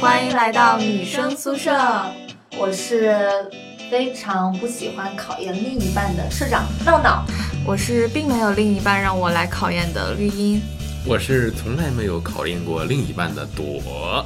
[0.00, 1.72] 欢迎来到女生宿舍。
[2.58, 3.16] 我是
[3.90, 7.24] 非常不喜欢考验另一半的社长闹闹，
[7.66, 10.60] 我是并没有另一半让我来考验的绿茵，
[11.06, 14.24] 我是从来没有考验过另一半的朵。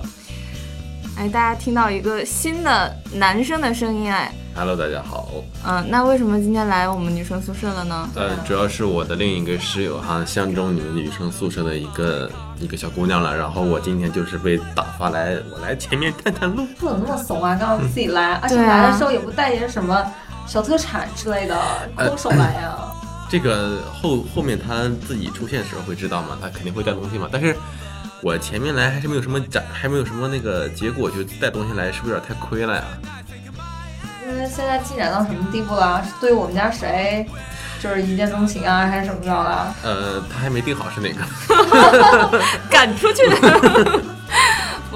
[1.16, 4.32] 哎，大家听到一个新的男生的声音哎。
[4.54, 5.28] Hello，大家好。
[5.64, 8.08] 嗯，那为什么今天来我们女生宿舍了呢？
[8.16, 16.66] 呃，主要是我的另一个室友哈相中你们女生宿舍的一个一个小姑娘了，然后我今天就是被打发来，我来前面探探路。
[16.78, 20.04] 不能那么怂啊，刚刚自己来，而且来的时候也不带点什么
[20.46, 21.56] 小特产之类的，
[21.96, 22.76] 空手来呀。
[23.28, 27.56] 这个后后面他自己出现的时候会知道嘛，他肯定会带东西嘛，但是。
[28.22, 32.84] 我前面来还是没有什么展，还没有什么那个结果，就带东西来，是不是有点太亏了呀？
[34.26, 36.04] 那现在进展到什么地步了？
[36.04, 37.26] 是对我们家谁
[37.80, 39.74] 就是一见钟情啊，还是什么着的？
[39.82, 43.22] 呃，他还没定好是哪个， 赶出去。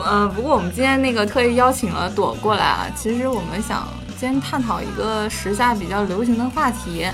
[0.06, 7.06] 嗯， 不过我们今天那个特意邀请了朵过来啊，其实我们想今天探讨一个时下比较流行的话题，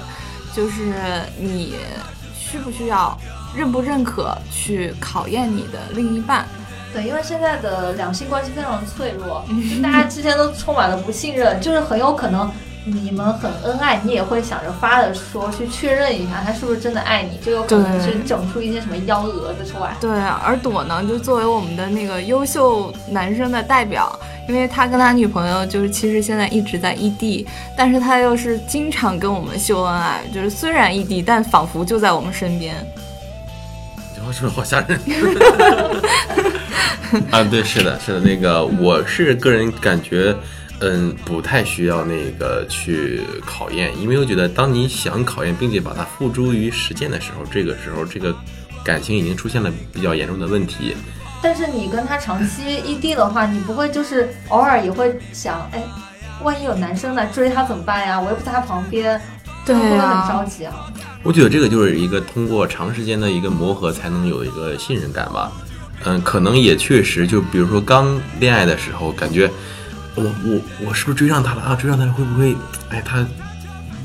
[0.55, 0.93] 就是
[1.39, 1.77] 你
[2.37, 3.17] 需不需要？
[3.53, 6.47] 认不认可去考验你的另一半？
[6.93, 9.45] 对，因为现在的两性关系非常的脆弱，
[9.83, 12.49] 大家之间都充满了不信任，就是很有可能
[12.85, 19.95] 你们很恩爱，你也会想着发的说去确认一下他是不是真的爱你，就有可能是整出一些什么幺蛾子出来。
[20.01, 32.75] 对，而朵呢，就作为我们的那个优秀男生的代表，因为他跟他女朋友就是其实现在一直在异地，但是他又是经常跟我们秀恩爱，就是虽然异地，但仿佛就在我们身边。
[34.33, 35.01] 是不是好吓人？
[37.33, 40.33] 啊，对，是的，是的，那个我是个人感觉，
[40.81, 48.35] 嗯，不太需要那个去考验，因为我觉得当你想考验并且把它付诸于实践的时候，这个时候这个
[48.83, 50.97] 感情已经出现了比较严重的问题。
[51.43, 55.83] 但是你跟他长期异地的话，你不会就是偶尔也会想，哎，
[56.43, 58.21] 万一有男生来追他怎么办呀？
[58.21, 59.21] 我又不在他旁边。
[59.67, 60.75] 对啊，很着急啊。
[61.23, 65.53] 我觉得这个就是一个通过长时间的一个磨合才能有一个信任感吧。
[66.05, 69.51] 嗯，可能也确实，就比如说刚恋爱的时候，感觉
[70.21, 71.75] 我我我是不是追上他了啊？
[71.75, 72.55] 追上他会不会？
[72.91, 73.27] 哎，他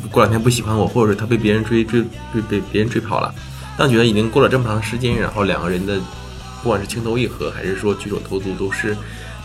[0.10, 2.02] 过两天不喜欢我，或者是他被别人追追
[2.34, 3.34] 被被别人追跑了。
[3.78, 6.00] 但觉得已经过了这么长时间，然后两个人的
[6.64, 8.96] 不管是情投意合，还是说举手投足，都是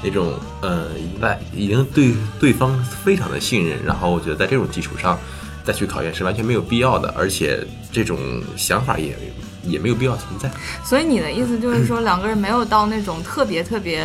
[0.02, 0.32] 那种
[0.62, 3.78] 呃依赖，已经对对方非常的信任。
[3.84, 5.18] 然后我觉得在这种基础上。
[5.62, 8.18] 再去考验是完全没有必要的，而且这种
[8.56, 9.14] 想法也
[9.62, 10.50] 也没有必要存在。
[10.82, 14.02] 所以你的意思就是说，两个人没有到那种特别特别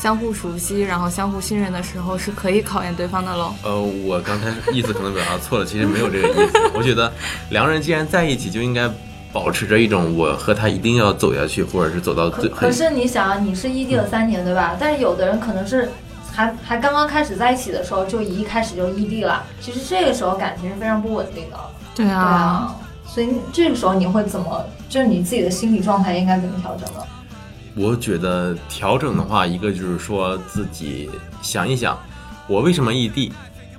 [0.00, 3.52] 相互熟悉，然后相互信任的时候，是可以考验对方的喽？
[3.62, 6.58] 呃，我刚才意思可能表达错了，其实没有这个意思。
[6.72, 7.12] 我觉得
[7.50, 8.88] 两个人既然在一起，就应该
[9.30, 12.48] 保持着一种我和他一定要走下去，或者是走到最。
[12.48, 14.74] 可是你想，你是异地了三年，对吧？
[14.80, 15.90] 但是有的人可能是。
[16.32, 19.42] 还还刚刚开始在一起的时候，就一开始就异地了。
[19.60, 21.56] 其实这个时候感情是非常不稳定的。
[21.92, 22.76] 对啊，对啊。
[23.04, 24.64] 所以这个时候你会怎么？
[24.88, 27.00] 就是你自己的心理状态应该怎么调整呢？
[27.76, 31.08] 我觉得调整的话，一个就是说自己
[31.40, 31.98] 想一想，
[32.46, 33.32] 我为什么异地？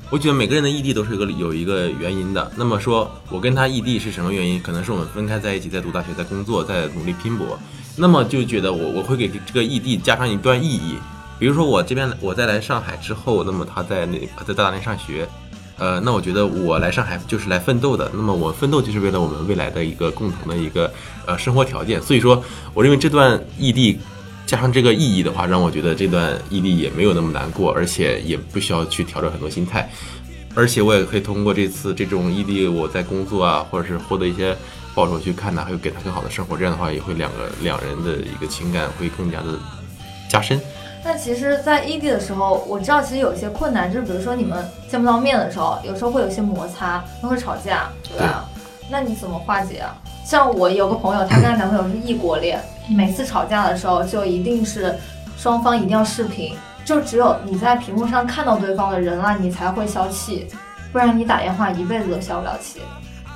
[0.10, 2.52] 我觉得每个人的异地都是有个有一个原因的。
[2.58, 4.62] 那么说我跟他异地是什么原因？
[4.62, 7.58] 可能是我们分开在一起，在读大学，在工作，在努力拼搏。
[7.96, 10.96] 那么就觉得我我会给这个异地加上一段意义。
[11.40, 15.28] 比如说我这边我在来上海之后，那么他在那在大连上学，
[15.82, 18.08] 呃，那我觉得我来上海就是来奋斗的。
[18.14, 20.94] 那么我奋斗就是为了我们未来的一个共同的一个
[21.26, 22.00] 呃生活条件。
[22.00, 22.44] 所以说，
[22.76, 24.00] 我认为这段异地
[24.46, 29.90] 加上这个意义的话，让我觉得这段异地也没有那么难过，而且也不需要去调整很多心态。
[30.54, 34.56] 而且我也可以通过这次这种异地，我在工作啊，或者是获得一些
[34.94, 36.56] 报酬去看他，还有给他更好的生活。
[36.56, 39.58] 这样的话，也会两个两人的一个情感会更加的
[40.30, 40.62] 加深。
[41.04, 48.46] 那其实，在异地的时候，我知道其实有一些困难，就是比如说你们见不到面的时候，有时候会有一些摩擦，会吵架，对吧？
[48.88, 49.98] 那你怎么化解啊？
[50.24, 54.96] 像我有个朋友，她跟她男朋友是异国恋，每次吵架的时候，就一定是
[55.38, 56.56] 双方一定要视频，
[56.86, 60.48] 就只有你在屏幕上看到对方的人了，你才会消气，
[60.92, 62.80] 不然你打电话一辈子都消不了气。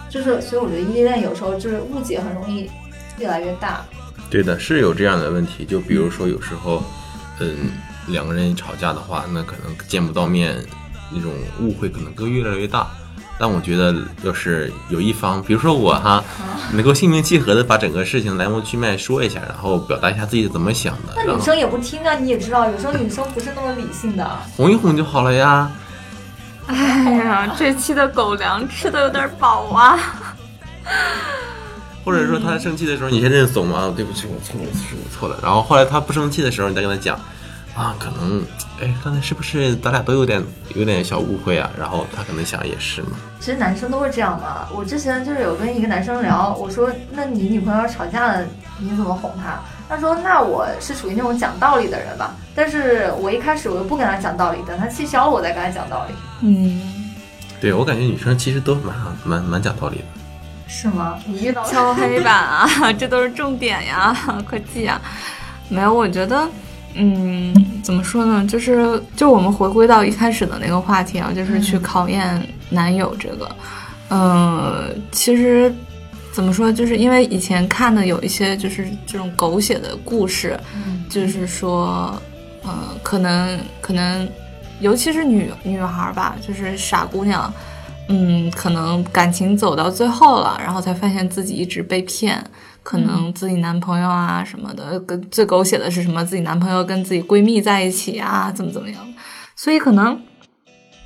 [0.07, 2.69] 就是，所以我觉得异地恋有时候就是误解很容易
[3.17, 3.83] 越来越大。
[4.29, 6.77] 对的，是有这样的问题，就比如说有时候。
[6.77, 6.83] 嗯，
[8.07, 10.55] 两个人吵架的话，那可能见不到面，
[11.11, 12.87] 那种误会可能更越来越大。
[13.37, 13.93] 但我觉得，
[14.23, 16.23] 要是有一方，比如说我哈，
[16.71, 21.13] 能够心平气和的把整个事情来龙去脉说一下，然后表达一下自己怎么想的。
[21.17, 24.25] 那女生也不听啊，你也知道，有时候女生不是那么理性的。
[24.55, 25.69] 哄一哄就好了呀。
[26.67, 29.99] 哎呀，这期的狗粮吃的有点饱啊。
[32.05, 35.37] 或者说他生气的时候，你先认怂嘛，对不起，我错了，是我错了。
[35.41, 37.19] 然后后来他不生气的时候，你再跟他讲，
[37.75, 38.45] 啊，可能，
[38.79, 40.41] 哎，刚才是不是咱俩都有点
[40.75, 41.69] 有点小误会啊？
[41.77, 43.09] 然后他可能想也是嘛。
[43.39, 44.67] 其实男生都会这样嘛。
[44.71, 48.45] 我之前就是有跟一个男生聊，我说，那你女朋友吵架了，
[48.79, 49.59] 你怎么哄她？
[49.89, 52.35] 他说，那我是属于那种讲道理的人吧。
[52.55, 56.15] 但是我一开始我又不跟他讲道理，等他气消了，我再跟他讲道理。
[56.41, 56.81] 嗯，
[57.59, 60.03] 对我感觉女生其实都蛮蛮蛮讲道理的。
[60.67, 61.19] 是吗？
[61.25, 62.67] 你遇到敲黑板啊，
[62.97, 64.15] 这都是重点呀，
[64.49, 64.99] 快记啊！
[65.69, 66.47] 没有，我觉得，
[66.95, 67.53] 嗯，
[67.83, 68.45] 怎么说呢？
[68.47, 73.49] 就是就我们回归到一开始的那个话题啊，就是去考验男友这个。
[74.09, 75.73] 嗯，其实
[76.31, 80.59] 怎么说，就是因为以前看的有一些就是这种狗血的故事，
[81.09, 82.19] 就是说，
[82.63, 84.27] 嗯，可能可能，
[84.79, 87.51] 尤其是女女孩吧，就是傻姑娘。
[88.07, 92.43] 嗯，可能感情走到最后了，然后才发现自己一直被骗，
[92.83, 96.23] 可能自己男朋友啊什么的，跟最狗血的是什么？
[96.23, 99.13] 自己男朋友跟自己闺蜜在一起啊，怎么怎么样？
[99.55, 100.21] 所以可能，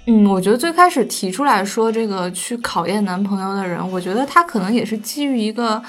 [0.08, 5.82] 嗯，我觉得最开始提出来说这个去考验男朋友的人，我觉得他可能也是基于一个，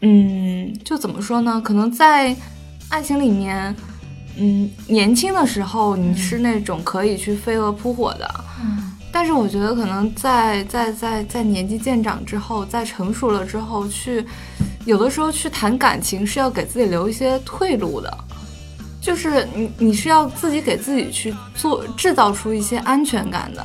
[0.00, 1.60] 嗯，就怎么说呢？
[1.62, 2.34] 可能在
[2.88, 3.76] 爱情里面，
[4.38, 8.89] 嗯，年轻的时候你是那种可以去飞蛾扑火的，嗯。
[9.12, 14.24] 但是我觉得可能在在在在年纪渐长之后，在成熟了之后，去
[14.84, 18.18] 有的时候去谈感情是要给自己留一些退路的，
[19.00, 23.64] 就是你你是要自己给自己去做制造出一些安全感的，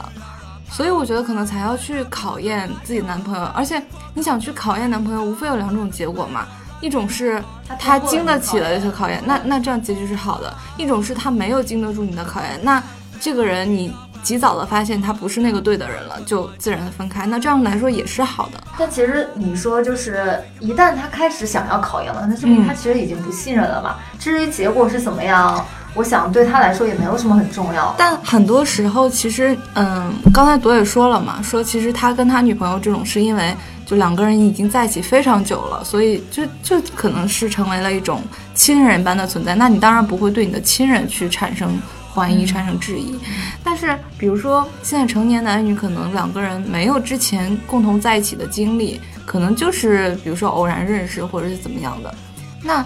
[0.72, 3.82] 所以我觉得可能才要去考验自己男朋友，而且
[4.16, 6.48] 你想去考验男朋友，无非有两种结果嘛，
[6.82, 7.42] 一种是
[7.80, 12.82] 他经得起了这些考验，那那这样结局是好的；一种是他没有经得住你的考验，那
[13.22, 13.94] 这个人你。
[14.26, 17.28] 及早的发现他不是那个对的人了，就自然的分开。
[17.28, 18.60] 那这样来说也是好的。
[18.76, 23.98] 但其实你说，就是一旦他开始想要考研了，那说明他其实已经不信任了嘛。
[24.20, 25.64] 至于结果是怎么样，
[25.94, 27.94] 我想对他来说也没有什么很重要。
[28.00, 33.56] 但很多时候，其实，嗯，刚才朵也说了嘛，说其实他跟他女朋友这种是因为
[33.86, 38.24] 就两个人已经在一起非常久了，所以就就可能是成为了一种
[38.56, 39.54] 亲人般的存在。
[39.54, 41.70] 那你当然不会对你的亲人去产生。
[42.16, 43.14] 怀疑产生质疑，
[43.62, 52.16] 但是比如说现在成年男女可能两个人没有之前共同在一起的经历，可能就是比如说偶然认识或者是怎么样的，
[52.64, 52.86] 那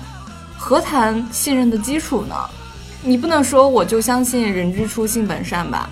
[0.57, 2.35] 何谈信任的基础呢？
[3.03, 5.87] 你不能说我就相信人之初性本善吧？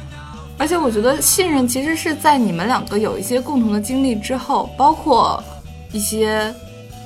[0.58, 5.42] 而且我觉得信任其实是在你们两个有一些共同的经历之后，包括
[5.92, 6.52] 一些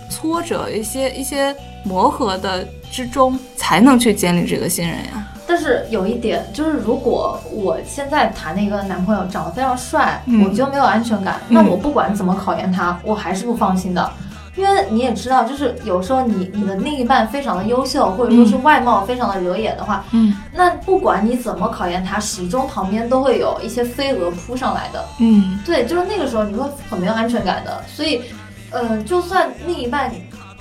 [0.09, 1.53] 挫折、一些一些
[1.83, 5.27] 磨合的之中，才能去建立这个信任呀。
[5.51, 14.09] 但是有一点，就是如果我现在谈的一个男朋友长得非常帅，我就没有安全感，那我不管怎么考验他，我还是不放心的。
[14.55, 25.03] 因为你也知道，就是有时候你你的另一半非常的优秀，或者说是外貌非常的惹眼的话，嗯，那不管你怎么考验他，始终旁边都会有一些飞蛾扑上来的。
[25.19, 27.83] 嗯，对，就是那个时候你会很没有安全感的。
[27.93, 28.21] 所以，
[28.69, 30.09] 嗯，就算另一半。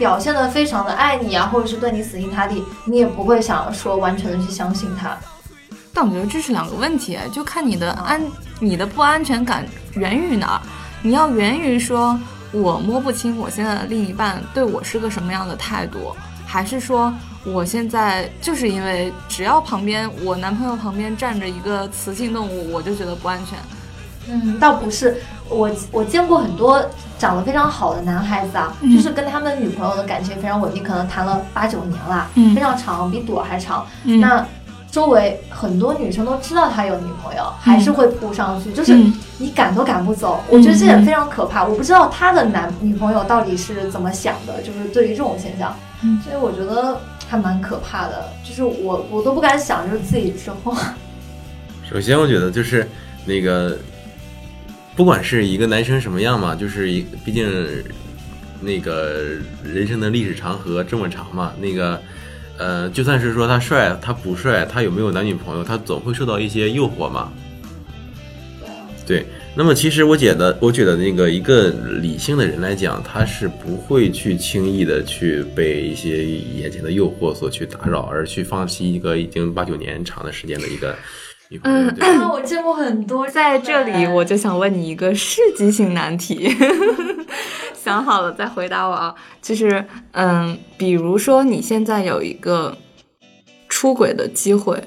[0.00, 5.14] 表现的非常的爱你啊，或者是对你死心塌地，你也不会想说完全的去相信他。
[5.92, 8.18] 但我觉得这是两个问题，就看你的安，
[8.60, 10.60] 你的不安全感源于哪儿？
[11.02, 12.18] 你要源于说
[12.50, 16.16] 我摸不清我现在的另一半对我是个什么样的态度，
[16.46, 17.12] 还是说
[17.44, 23.58] 我现在就是因为只要旁边我男朋友旁边站着一个雌性动物，我就觉得不安全？
[24.28, 26.80] 嗯，倒不是，我我见过很多
[27.18, 33.84] 长得非常好的男孩子啊，就是跟他们女朋友的感情非常稳定，可能谈了八九年了，非常长，比朵还长。
[34.04, 34.46] 那
[34.90, 38.94] 周围很多女生都知道他有女朋友，还是会扑上去，就是
[39.38, 40.40] 你赶都赶不走。
[40.48, 41.64] 我觉得这也非常可怕。
[41.64, 45.76] 我不知道他的男女朋友到底是怎么想的，就是对于这种现象，
[46.24, 48.28] 所以我觉得还蛮可怕的。
[48.44, 50.74] 就是我我都不敢想，就是自己之后。
[51.88, 52.88] 首先，我觉得就是
[53.26, 53.76] 那个。
[55.00, 57.50] 不管是一个男生什么样嘛，就是一，毕竟
[58.60, 59.30] 那个
[59.64, 61.98] 人生的历史长河这么长嘛，那个，
[62.58, 67.32] 呃，就算是说他帅，他不帅，他有没有男女朋友，他总会受到一些诱惑嘛。
[69.06, 80.94] 对，那么其实我觉得，我觉得那个一个理性的人来讲，他是不会去轻易的去被一些眼前的诱惑所去打扰，而去放弃一个已经八九年长的时间的一个。
[81.62, 81.92] 嗯，
[82.30, 83.26] 我见过很多。
[83.28, 86.48] 在这里，我就想问你一个世纪性难题，
[87.74, 89.14] 想好了再回答我啊。
[89.42, 92.76] 就是，嗯，比如说你现在有一个
[93.68, 94.80] 出轨的机会，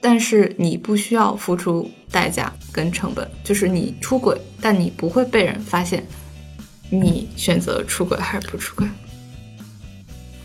[0.00, 6.06] 但是你不需要付出代价跟成本，就是你出轨，但你不会被人发现，
[6.90, 8.86] 你选择出轨还是不出轨？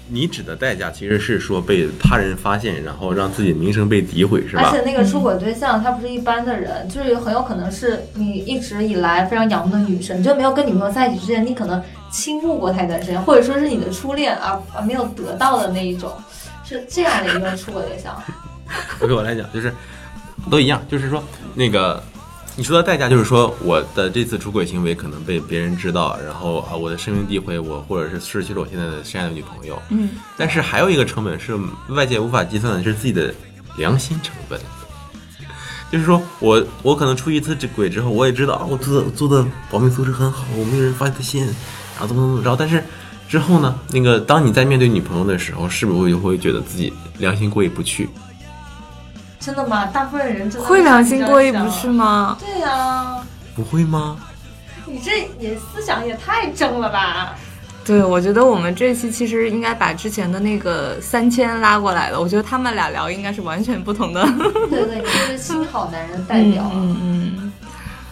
[0.10, 4.82] 你指的代价其实是说被他人发现，然后让自己名声被诋毁，是吧而且？
[4.84, 16.12] 那个出轨对象他不是一般的人，就是很有可能是你一直以来非常仰慕的女神，就没有跟女朋友在一起之前，你可能倾慕过她一段时间，或者说是你的初恋而而没有得到的那一种，
[16.64, 18.16] 是这样的一个出轨对象。
[19.00, 19.74] 对我来讲，就是
[20.50, 21.24] 都一样，就是说
[21.54, 22.02] 那个
[22.58, 29.80] 你说的代价，就是说我的这次出轨行为可能被别人知道，然后啊，我的声名地毁，我或者是失去了我现在的深爱的女朋友。
[29.90, 31.56] 嗯，但是还有一个成本是
[31.90, 33.32] 外界无法计算的，是自己的
[33.78, 34.60] 良心成本。
[35.92, 42.56] 就是说我我可能出一次这轨之后，我也知道啊，我做的做的保密措施很好，我没有人发现，然后怎么怎么着。
[42.56, 42.84] 但是
[43.30, 48.10] 之后呢，那个当你在面对女朋友的时候，是不是就会觉得自己良心过意不去？
[49.40, 49.86] 真的吗？
[49.88, 51.88] 大部分人真的会良心过意不去？
[51.88, 52.38] 吗？
[52.40, 53.18] 对呀、
[53.56, 54.18] 不会吗？
[54.86, 57.36] 你这也思想也太正了吧！
[57.86, 62.20] 对，我觉得我们这期其实应该把之前的那个三千拉过来了。
[62.20, 64.26] 我觉得他们俩聊应该是完全不同的
[64.70, 66.70] 对对，你是新好男人代表。
[66.74, 67.54] 嗯嗯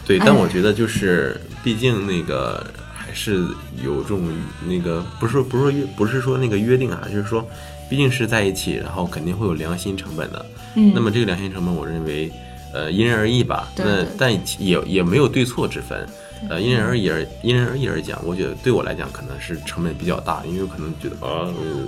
[0.05, 3.45] 对，哎但我觉得就是，毕竟那个还是
[3.83, 4.21] 有这种
[4.65, 7.45] 那个，不是说不是不是说那个约定啊，就是说，
[7.89, 10.45] 毕竟是在一起，然后肯定会有良心成本的。
[10.75, 12.31] 嗯，那么这个良心成本，我认为，
[12.73, 13.67] 呃，因人而异吧。
[13.75, 16.07] 对对那但也也没有对错之分，
[16.49, 21.87] 呃，因人而异而因人而异而讲，我觉得对我来讲可能是成本比较大，因为我可能觉得啊，呃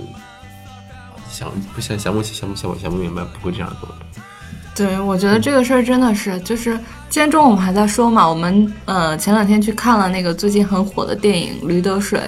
[1.30, 3.94] 想不想想不起想不想不想不明白，不会这样做的。
[4.74, 6.74] 对，我觉得这个事儿真的是，就是
[7.10, 12.20] 今天中午我们还在说嘛，我们呃前两天去看了那个最近很火的电影《驴得水》，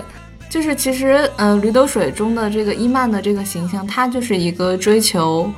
[0.51, 5.51] 就是其实呃《驴得水》中的这个伊曼的这个形象，她就是一个追求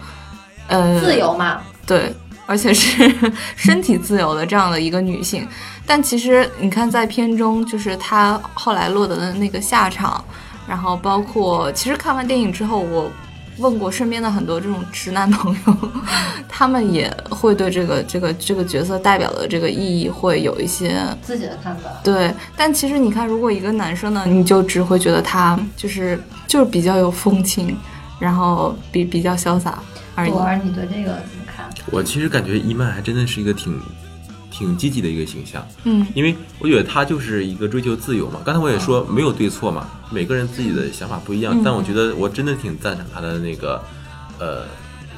[0.68, 3.10] 呃自由嘛，对，而且是
[3.56, 5.48] 身体自由的这样的一个女性。
[5.86, 10.22] 但其实你看，在片中，就是她后来落得的那个下场，
[10.68, 13.10] 然后包括其实看完电影之后，我
[13.58, 15.76] 问过身边的很多这种直男朋友，
[16.48, 21.90] 他们也会对这个这个这个角色代表的这个意义会有一些自己的看法。
[22.02, 22.32] 对。
[22.56, 27.76] 但其实你看，如果一个男生呢，你就只会觉得他就是就是比较有风情，
[28.18, 29.78] 然后比比较潇洒
[30.14, 30.30] 而已。
[30.30, 31.66] 朵儿，你对这个怎么看？
[31.90, 33.78] 我其实感觉伊曼还真的是一个挺
[34.52, 35.66] 挺积极的一个形象。
[35.84, 38.40] 嗯因为我觉得他就是一个追求自由嘛。
[38.44, 41.54] 刚才我也说没有对错嘛，每个人自己的想法不一样。
[41.56, 43.82] 嗯但我觉得我真的挺赞成他的那个，
[44.38, 44.64] 呃，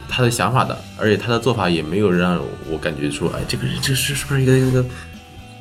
[0.09, 4.85] 他的想法的，而且他的做法也没有让我感觉说，哎，这个人这是是不是一个那个，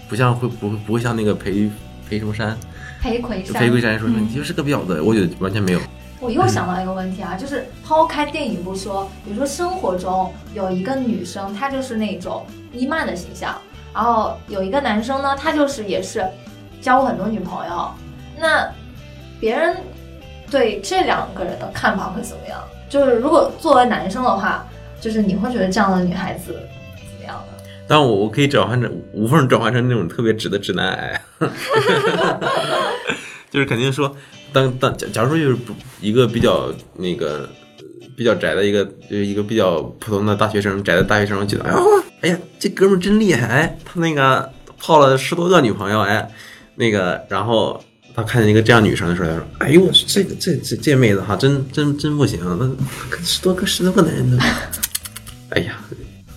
[0.07, 1.69] 不像会不会不会像那个裴
[2.07, 2.55] 裴什么山
[3.01, 5.79] 裴魁山，裴魁山说嗯你就是个婊子，我觉得完全没有。
[6.23, 13.59] 我又想到一个问题啊，就是抛开电影不说，比如说生活中有一个女生，她就是那种伊曼的形象，
[13.93, 16.25] 然后有一个男生呢，他就是也是
[16.79, 17.91] 交过很多女朋友，
[18.39, 18.65] 那
[19.37, 19.75] 别人
[20.49, 22.57] 对这两个人的看法会怎么样？
[22.87, 24.65] 就是如果作为男生的话，
[25.01, 26.53] 就是你会觉得这样的女孩子
[26.95, 27.63] 怎么样呢？
[27.85, 31.21] 但我我可以转换成无缝转换成那种特别直的直男癌，
[33.51, 34.15] 就是肯定说，
[34.53, 37.83] 当当假假如说就是不一个比较那个呃
[38.15, 41.77] 比较宅的一个就是一个比较普通的大学生，宅的大学生，觉得哎呀
[42.21, 46.31] 哎呀这哥们儿真厉害，哎他那个泡了十多个女朋友，哎
[46.75, 47.83] 那个然后。
[48.15, 54.37] 他看见一个这样女生的时候，他说：“哎呦，我这个这这这妹子哈，真真真不行，那十多个十多个男人呢，
[55.49, 55.81] 哎呀，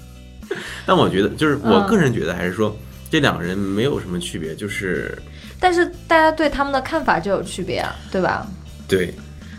[0.86, 2.74] 但我觉得，就是我嗯个人觉得，还是说、
[3.10, 5.18] 这两个人没有什么区别，就是
[5.66, 8.46] 但是大家对他们的看法就有区别啊，对吧？
[8.86, 9.12] 对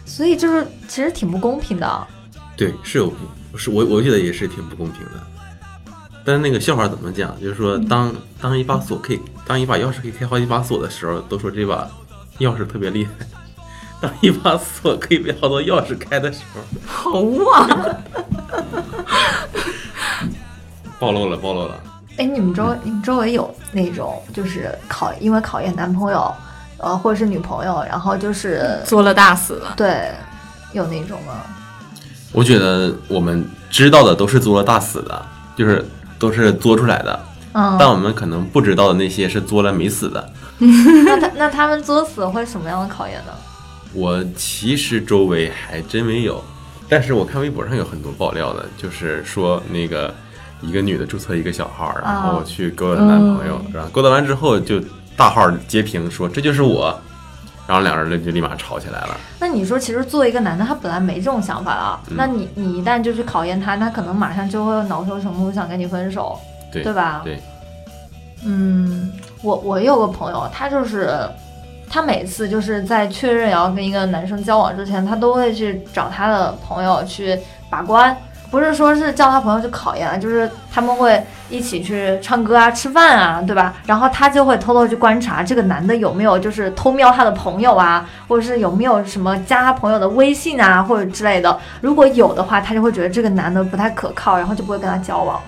[0.06, 2.08] 所以就是其实挺不公平的。
[2.56, 3.14] 对是有
[3.58, 5.92] 是我我觉得也是挺不公平的。
[6.24, 7.38] 但是那个笑话怎么讲？
[7.42, 11.86] 就是说当当一把锁可以当一把钥匙可以开好几把锁的时候，都说这把
[12.40, 13.12] 钥匙特别厉害；
[14.00, 17.20] 当一把锁可以被好多钥匙开的时候， 好
[17.52, 17.98] 啊！
[20.98, 21.78] 暴露了暴露了。
[22.18, 26.34] 哎，你们周围你们周围有那种就是考因为考验男朋友，
[26.78, 29.74] 呃，或者是女朋友，然后就是作了大死了。
[29.78, 30.12] 对，
[30.74, 31.34] 有那种吗？
[32.34, 35.86] 我觉得我们知道的都是作了大死的，就是
[36.20, 37.20] 都是作出来的，
[37.54, 40.34] 嗯，但我们可能不知道的那些是作了没死的。
[40.58, 43.32] 那他那他们作死会什么样的考验呢？
[43.94, 46.44] 我其实周围还真没有，
[46.90, 50.14] 但是我看微博上有很多爆料的，就是说那个
[50.62, 54.82] 一个女的注册一个小号，然后去勾搭男朋友，然后勾搭完之后就
[55.16, 56.94] 大号截屏说这就是我，
[57.68, 59.18] 然后两人就立马吵起来了。
[59.40, 62.16] 那你说，其实作为一个男的，他本来没这种想法啊，嗯。
[62.18, 66.40] 那你你一旦就去考验他，他可能马上就会恼羞成怒，想跟你分手，
[66.72, 67.22] 对对吧？
[67.24, 67.40] 对，
[68.46, 69.12] 嗯，
[69.44, 71.20] 我我有个朋友，他就是
[71.90, 77.38] 他每次就是在确认要跟一个男生交往之前，他都会去找他的朋友去
[77.70, 78.16] 把关，
[78.50, 83.74] 不是说是叫他朋友去考验，就是他们会一起去唱歌啊、吃饭啊，对吧？
[83.86, 91.60] 然后他就会偷偷去观察这个男的有没有就是偷瞄他的朋友啊，或者是有没有什么加他朋友的微信啊，或者之类的。
[91.82, 95.42] 如果有的话，他就会觉得这个男的不太可靠，然后就不会跟他交往。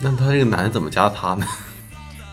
[0.00, 1.46] 那他这个男的怎么加他呢？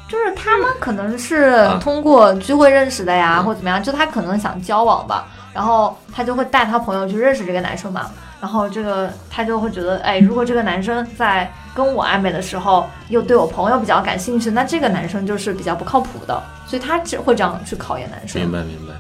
[0.09, 1.35] 就是他们可能是
[1.65, 8.07] 啊通过聚会认识的呀，嗯或者怎么样，就他可能想交往吧，然后他就会带他朋友去认识这个男生嘛，
[8.41, 18.51] 然后这个他就会觉得，哎，如果这个男生在跟我暧昧的时候又对我朋友比较感兴趣，那这个男生就是比较不靠谱的，所以他只会这样去考验男生明。
[18.51, 18.93] 白明白。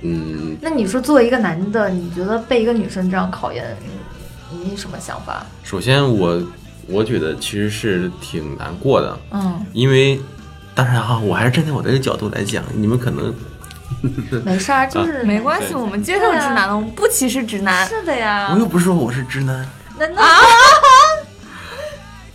[0.00, 3.76] 嗯，那你说作为一个男的，你觉得被一个女生这样考验，
[4.50, 5.46] 你你什么想法？
[5.62, 6.42] 首先我
[6.88, 10.18] 我觉得其实是挺难过的，嗯，因为
[10.74, 13.32] 当然哈、我还是站在我这个角度来讲，你们可能
[14.44, 17.86] 没事儿，就是没关系，我们接受直男的，我们不歧视直男。
[17.86, 18.58] 是的呀我。
[18.58, 19.66] 又不是说我是直男，
[19.98, 20.22] 难道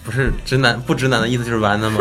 [0.03, 1.97] 不是直男不直男的意思就是弯的吗？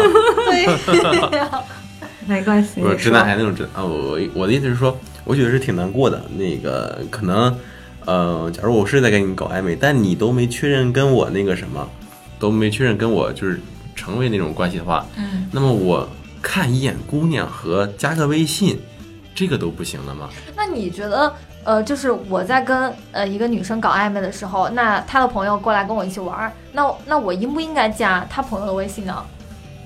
[0.47, 1.51] 对呀？
[2.27, 6.21] 没关系，不是直男还那种直啊，我我我的意思是说，我觉得是挺难过的。
[6.37, 7.57] 那个可能，
[8.05, 11.89] 呃，假如我是在跟你搞暧昧，但你都没确认跟我那个什么，
[12.39, 13.61] 都没确认跟我就是
[13.95, 16.09] 成为那种关系的话，嗯，那么我
[16.43, 18.81] 看一眼姑娘和加个微信，
[19.37, 20.31] 这个都不行了吗？
[20.57, 29.23] 那你觉得，呃，就是我在跟呃一个女生搞暧昧的时候，那她的朋友过来跟我一起玩儿，那那我应不应该加她朋友的微信呢？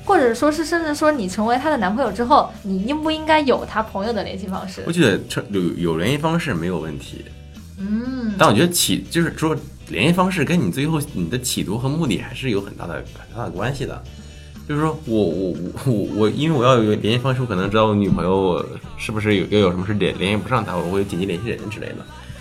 [0.04, 4.92] 或者说是，甚至说你成为她的男朋友之后，你应不应该有她朋友的联系方式我？
[4.92, 7.24] 觉得这有有联系方式没有问题，
[7.78, 9.56] 嗯，但我觉得起就是说
[9.88, 14.00] 联系方式跟你最后你的企图和目的还是有很大的很大的关系的。
[14.68, 18.64] 就是说我我我我我，因为我要有联系方式，我可能知道我女朋友
[18.96, 21.96] 是不是有又有什么事联联系不上她，我会紧急联系人之类的。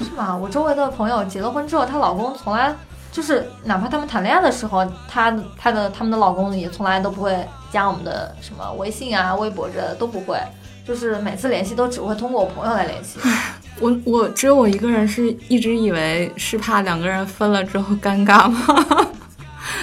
[0.06, 0.36] 是吗？
[0.36, 2.76] 我周围的朋友结了婚之后，她老公从来
[3.12, 7.36] 就是哪怕他们谈恋爱的时候，她她的他们的老公也从来都不会
[7.72, 10.38] 加我们的什么微信啊、微博这都不会，
[10.86, 13.20] 就是每次联系都只会通过我朋友来联系。
[13.82, 19.08] 我我只有我一个人是一直以为是怕两个人分了之后尴尬吗？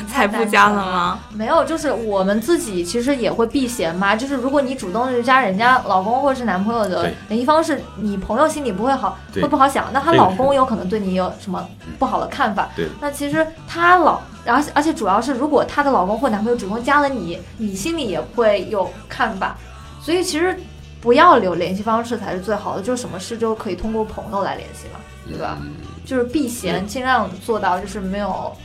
[0.09, 1.19] 才不加了吗？
[1.33, 4.15] 没有，就是我们自己其实也会避嫌嘛。
[4.15, 9.87] 就是如果你主动去加人家老公或者是男朋友的联系方式，你朋友心里不会好，会不好想。
[9.93, 11.67] 那她老公有可能对你有什么
[11.99, 12.69] 不好的看法？
[12.77, 19.57] 对那其实她老，然后而且主要是，如果她的老公或男朋友主动加了你，你心里也会有看法。
[20.01, 20.59] 所以其实
[21.01, 25.59] 不要留联系方式才是最好的，就是什么事就可以通过朋友来联系嘛，对吧？
[25.61, 25.73] 嗯
[26.07, 28.57] 就是避嫌，尽量做到就是没有，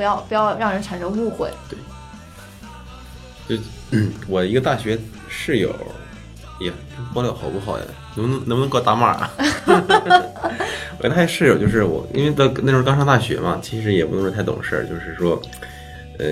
[0.00, 1.50] 不要不要让人产生误会。
[3.46, 3.62] 对，就
[4.26, 5.68] 我一个大学室友，
[6.60, 7.84] 呀，这爆料好不好呀？
[8.14, 9.30] 能不能能不能给我打码啊？
[11.00, 15.38] 我大学室友就是我，因为到那时候刚上大学嘛，其实也不能说太懂事儿，就是说，
[16.18, 16.26] 呃，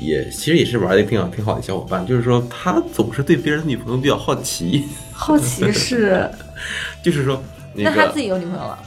[0.00, 6.30] 也其实也是玩的挺好挺好的小伙伴，就是说他总是对别人的女朋友比较好奇，好奇是，
[7.02, 7.42] 就是说
[7.74, 8.78] 那个那他自己有女朋友了？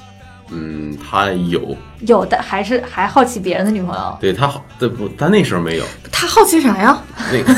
[0.52, 4.18] 嗯，他有，有的还是还好奇别人的女朋友？
[4.20, 7.02] 对他好，对不，他那时候没有，他好奇啥呀？
[7.32, 7.54] 那个，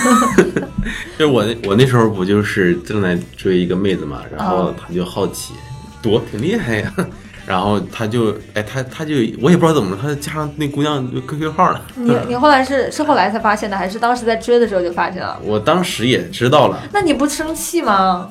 [1.17, 5.53] 就是我那我那时候不就是正在追一个妹子嘛，然后哦他就好奇，
[6.01, 6.93] 多挺厉害呀，
[7.47, 11.81] 然后他就哎他他就我也不知道怎么了，他就加上那姑娘 QQ 号了。
[11.95, 15.39] 你你后来是是后来才发现的，还是当时在追的时候就发现了？
[15.43, 18.29] 我当时也知道了，那你不生气吗？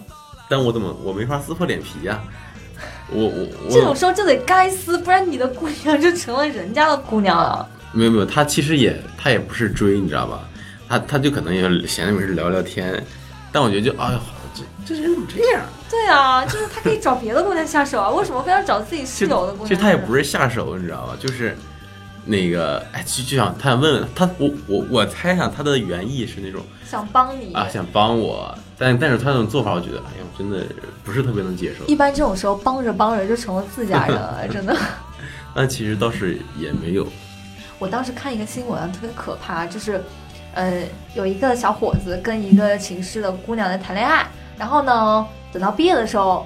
[0.49, 2.21] 但我怎么我没法撕破脸皮呀、
[3.15, 7.69] 我我我这种时候就得该撕，不然你的姑娘就成了人家的姑娘了。
[7.93, 10.41] 没有没有，他其实也他也不是追，你知道吧？
[10.89, 13.03] 他他就可能也闲着没事聊聊天，
[13.51, 14.21] 但我觉得就哎呀，
[14.55, 14.63] 这
[14.95, 15.63] 这人怎么这样？
[15.91, 19.69] 对啊，就是他可以找别的姑娘下手啊， 为什么非要找自己室友的姑娘？
[19.69, 21.17] 其实他也不是下手，你知道吧？
[21.21, 21.57] 就是
[22.25, 30.67] 那个，哎，就就想他想问问他，我我我猜想他的原意是那种想帮你啊，想帮我，但但是他那种做法，我觉得，哎呀，真的
[31.05, 31.85] 不是特别能接受。
[31.87, 34.77] 一般这种时候帮着帮着就成了自家人了， 真的。
[35.55, 37.07] 那其实倒是也没有，
[37.79, 40.03] 我当时看一个新闻，特别可怕，就是，
[40.55, 40.83] 呃，
[41.15, 44.27] 有一个小伙子跟一个寝室的姑娘在谈恋爱，
[44.59, 46.45] 然后呢，等到毕业的时候，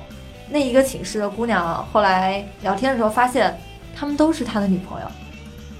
[0.50, 3.58] 那一个寝室的姑娘后来聊天的时候发现，
[3.96, 5.06] 他们都是他的女朋友，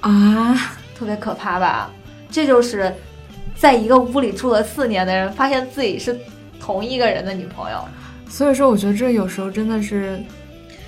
[0.01, 0.57] 啊，
[0.97, 1.91] 特别可怕吧？
[2.31, 2.91] 这就是
[3.55, 6.17] 在一个屋里住了四年的人，发现自己是
[6.67, 7.77] 同一个人的女朋友。
[8.29, 10.21] 所以说我觉得这有时候真的是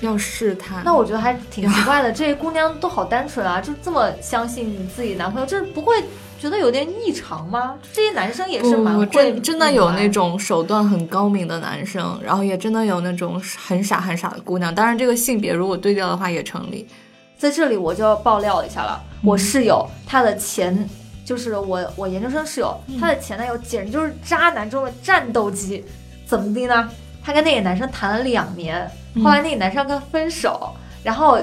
[0.02, 0.84] 要试探。
[0.84, 6.04] 那我觉得还挺奇怪的，这些姑娘都好单纯啊，就这么相信自己男朋友，这不会
[6.38, 7.76] 觉得有点异常吗？
[7.94, 10.32] 这些男生也是蛮不会真真的有那种。
[10.32, 14.76] 种手段很高明的男生，然后也真的有那种很傻很傻的姑娘。
[14.76, 16.86] 当然，这个性别如果对调的话也成立。
[17.38, 20.78] 在这里我就要爆料一下了，我室友她的前
[21.30, 25.86] 就是我我研究生室友，她的前男友简直就是渣男中的战斗机，
[26.26, 26.90] 怎么的呢？
[27.24, 28.90] 她跟那个男生谈了两年，
[29.24, 31.40] 后来那个男生跟她分手，然后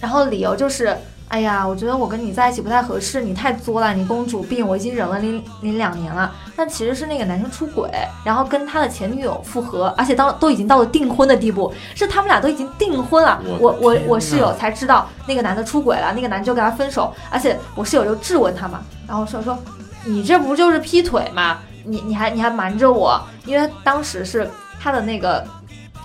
[0.00, 0.96] 然后理由就是。
[1.34, 6.32] 哎呀，我觉得我跟你在一起不太合适，你太作了，你公主病，我已经忍了你你两年了。
[6.54, 7.90] 但其实是那个男生出轨，
[8.24, 13.42] 然后跟他的前女友复合，而且当都已经到了订婚的地步，是他们俩都已经订婚了。
[13.58, 19.58] 我我我室友才知道那个男的出轨了，那个男的就跟他分手，而且我室友就质问他嘛，然后说说
[20.04, 21.58] 你这不就是劈腿吗？
[21.84, 24.48] 你你还你还瞒着我，因为当时是
[24.80, 25.44] 他的那个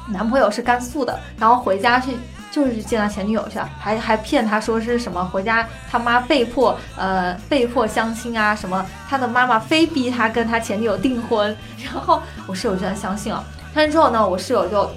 [0.08, 2.18] 男朋友是甘肃的，然后回家去
[2.52, 14.90] 就是见他前女友去了，还还骗他说是什么回家他妈被迫呃被迫相亲啊什么，他的妈妈非逼他跟他前女友订婚，然后我室友居然相信了，相信之后呢，我室友就。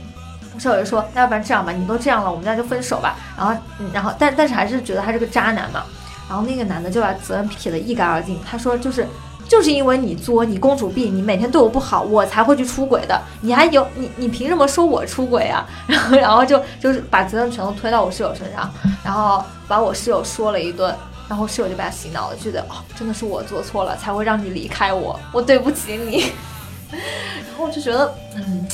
[0.55, 5.83] 我室友就说：“那要不然这样吧，你都这样了，我们俩就分手吧。”然后，嗯然后，但但是还是觉得他是个渣男嘛。
[6.29, 8.39] 然后那个男的就把责任撇得一干二净。
[8.45, 9.09] 他说：“就是
[9.53, 13.21] 就是因为你作，你公主病，你每天对我不好，我才会去出轨的。
[13.43, 18.73] 你还有你你凭什么说我出轨啊？”然 后然后就就是把责任全都推到我室友身上，
[19.05, 20.97] 然后把我室友说了一顿。
[21.29, 26.33] 然后室友就被他洗脑了，觉得哦，真的是我做错了，才会让你离开我，我对不起你。
[26.91, 28.67] 然后我就觉得，嗯，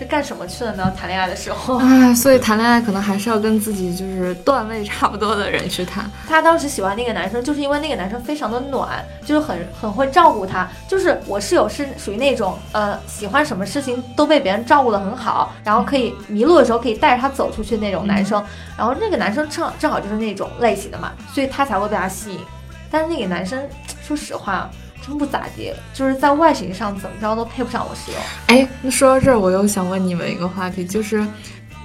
[0.00, 0.90] 这干什么去了呢？
[0.96, 6.10] 谈恋爱的时候，哎，所以谈恋爱可能还是要跟自己就是段位差不多的人去谈。
[6.26, 10.66] 他当时喜欢那个男生，就是因为那个男生非常的暖，就是很很会照顾他。
[10.88, 18.42] 就是我室友是属于那种呃喜欢什么事情都被别人照顾的很好，然后可以迷路的时候可以带着他走出去那种男生。
[18.78, 22.40] 然后那个男生正正好就是那种类型的嘛，所以他才会被他吸引。
[22.90, 23.62] 但是那个男生，
[24.02, 24.70] 说实话，
[25.06, 28.18] 真不咋地，就是在外形上怎么着都配不上我室友。
[28.46, 31.26] 哎，那说到这儿，我又想问你们一个话题，就是，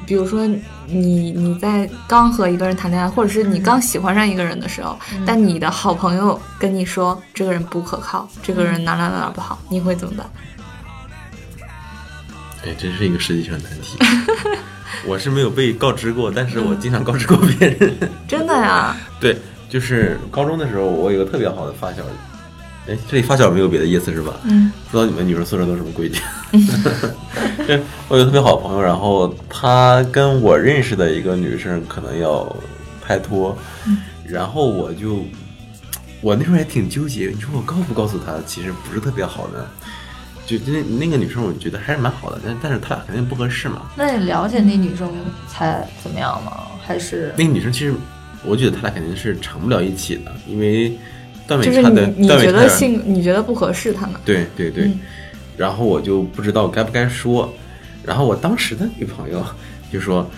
[0.06, 0.46] 比如说
[0.86, 10.30] 你你在刚和一个人谈恋爱，或者是你刚喜欢上一个人的时候，嗯但你的好朋友跟你说这个人不可靠，这个人哪哪哪哪不好，你会怎么办？
[12.66, 13.98] 哎，真是一个世纪上的难题。
[15.08, 17.96] 我是没有被告知过，但是我经常告知过别人。
[18.28, 18.96] 真的呀？
[19.20, 19.38] 对，
[19.70, 22.02] 就是高中的时候，我有个特别好的发小。
[22.88, 24.34] 哎，这里发小没有别的意思是吧？
[24.44, 26.22] 嗯，不知道你们女生宿舍都什么规矩？
[27.66, 32.56] 对，我有个特别好的朋友，然后他跟我认识的一个女生可能要
[33.02, 33.58] 拍拖，
[34.28, 35.26] 然后我就
[36.22, 39.68] 我那时候也挺纠结，你说我告不告诉她，其实不是特别好的。
[40.46, 43.82] 就那那个女生，我觉得还是蛮好的，但但是他俩肯定不合适嘛。
[43.96, 45.12] 那你了解那女生
[45.48, 46.68] 才怎么样吗？
[46.86, 47.96] 还是那个女生其实，
[48.44, 50.96] 我觉得他俩肯定是成不了一起的，因为
[51.48, 54.16] 就是你你觉得性你觉得不合适他们？
[54.26, 55.00] 对对对，嗯。
[55.58, 57.54] 然后我就不知道该不该说，
[58.04, 59.42] 然后我当时的女朋友
[59.92, 60.30] 就说：“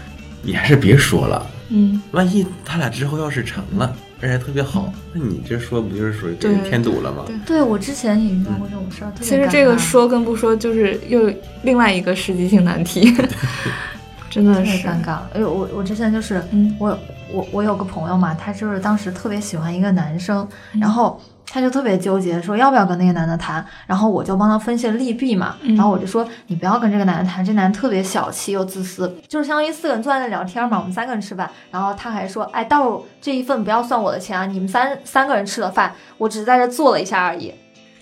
[0.44, 7.36] 你还是别说了，嗯，万一他俩之后要是成了，而且特别好，那你这说不就是属于给人对添堵了吗？”对。
[7.48, 11.32] 对我之前也遇到过这种事儿，其实这个说跟不说，就是又
[11.64, 13.12] 另外一个实际性难题，
[14.30, 14.88] 真的是。
[14.88, 15.20] 尴尬。
[15.34, 16.98] 哎呦，我我之前就是，嗯我
[17.32, 20.48] 我我有个朋友嘛，他就是当时特别喜欢一个男生，
[20.80, 37.54] 然后他就特别纠结，说要不要跟那个男的谈，然后我就帮他分析了利弊嘛，嗯然后我就说你不要跟这个男的谈，这男的特别小气又自私，就是相当于四个人坐在那聊天嘛，我们三个人吃饭，然后他还说，哎，到时候这一份不要算我的钱啊，你们三三个人吃的饭，我只是在这坐了一下而已。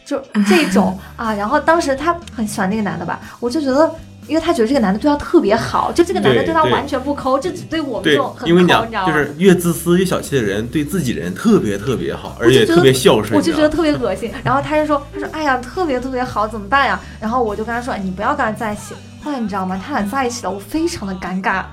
[0.06, 3.92] 就这种 啊，然后当时他很喜欢那个男的吧，我就觉得，
[4.28, 9.14] 因为他觉得这个男的对他特别好，就这个男的对他完全不抠，就只对我们这对种，很因为你讲抠，你知道吗？
[9.14, 13.38] 就是越自私越小气的人，对自己人特别特别好，而且特别孝顺。
[13.38, 14.32] 我就觉得特别恶心。
[14.44, 17.00] 然后他就说，他说，哎呀，特别特别好，怎么办呀？
[17.20, 18.96] 然后我就跟他说，哎你不要跟他在一起。
[19.24, 19.80] 后来你知道吗？
[19.84, 21.64] 他俩在一起了，我非常的尴尬，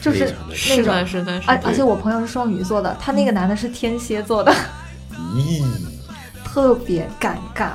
[0.00, 1.42] 就是非常的是的，是的，是的。
[1.46, 4.52] 而而且我朋友是双鱼座的，他那个男的是天蝎座的，
[5.34, 5.62] 咦，
[6.44, 7.70] 特别尴尬。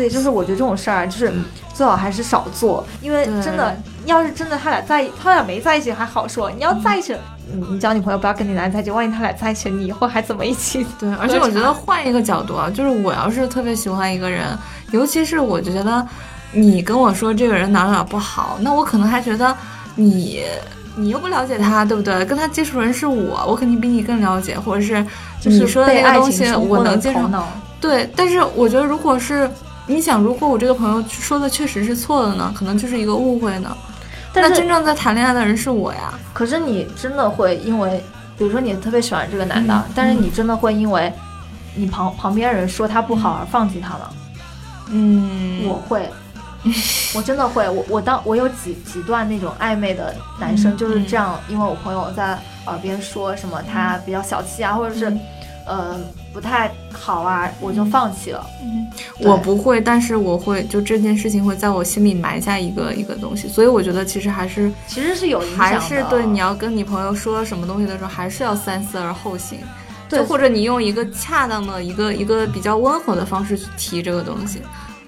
[0.00, 1.30] 所以就是我觉得这种事儿啊就是
[1.74, 7.14] 最好还是少做，因为真的，要是真的他俩在，他俩没在一起还好说，你要在一起，
[7.52, 10.86] 你你交女朋友不要跟你男人在一起，万一他俩在一起，你以后还怎么一起？
[10.98, 14.46] 对，而且我觉得换一个角度啊，就是我要是特别喜欢一个人，
[14.90, 16.06] 尤其是我觉得
[16.50, 19.54] 你跟我说这个人哪哪哪不好，那我可能还觉得
[19.96, 20.44] 你
[20.96, 22.24] 你又不了解他，对不对？
[22.24, 25.04] 跟他接触人是我，我肯定比你更了解，或者是
[25.42, 27.20] 就是你说的被爱情那个东西我能接受。
[27.82, 29.50] 对，但是我觉得如果是
[29.90, 33.76] 你想，如果我这个朋友说的确实是错的呢，可能就是一个误会呢。
[34.32, 36.14] 但是那真正在谈恋爱的人是我呀。
[36.32, 38.00] 可是你真的会因为，
[38.38, 41.12] 比如说你特别喜欢这个男的，嗯但是你真的会因为
[41.74, 44.10] 你旁旁边人说他不好而放弃他吗？
[44.92, 46.08] 嗯，我会，
[47.16, 47.68] 我真的会。
[47.68, 55.20] 我我当我有几几段那种暧昧的男生嗯就是这样，因为我朋友在耳边说什么他比较小气啊，或者是嗯
[55.66, 55.98] 呃
[56.32, 58.44] 不太好啊，我就放弃了。
[58.62, 58.86] 嗯
[59.20, 69.58] 我不会，但是我会，就这件事情会在我心里埋下一个一个东西，所以我觉得其实还是其实是有影响的，还是对你要跟你朋友说什么东西的时候，还是要三思而后行。
[70.08, 74.60] 对就或者你用一个恰当的一个一个比较温和的方式去提这个东西。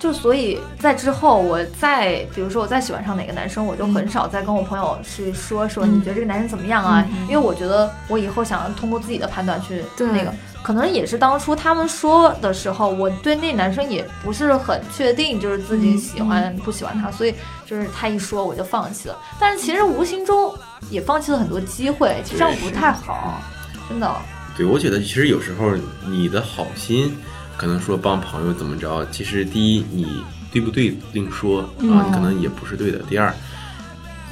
[0.02, 5.94] 就所以在之后，我再比如说我再喜欢上哪个男生，我就很少再跟我朋友去说说嗯。
[5.94, 17.32] 你觉得这个男生怎么样啊，因为我觉得我以后想要通过自己的判断去那个，可能也是当初他们说的时候，我对那男生也不是很确定，就是自己喜欢不喜欢他，所以
[17.64, 19.16] 就是他一说我就放弃了。
[19.38, 20.52] 但是其实无形中
[20.90, 23.40] 也放弃了很多机会，其实这样不太好，
[23.88, 24.10] 真的。
[24.56, 25.72] 对，我觉得其实有时候
[26.06, 27.16] 你的好心，
[27.62, 30.04] 可能说帮朋友怎么着，其实第一你
[30.50, 32.98] 对不对另说啊，嗯你可能也不是对的。
[33.08, 33.32] 第二，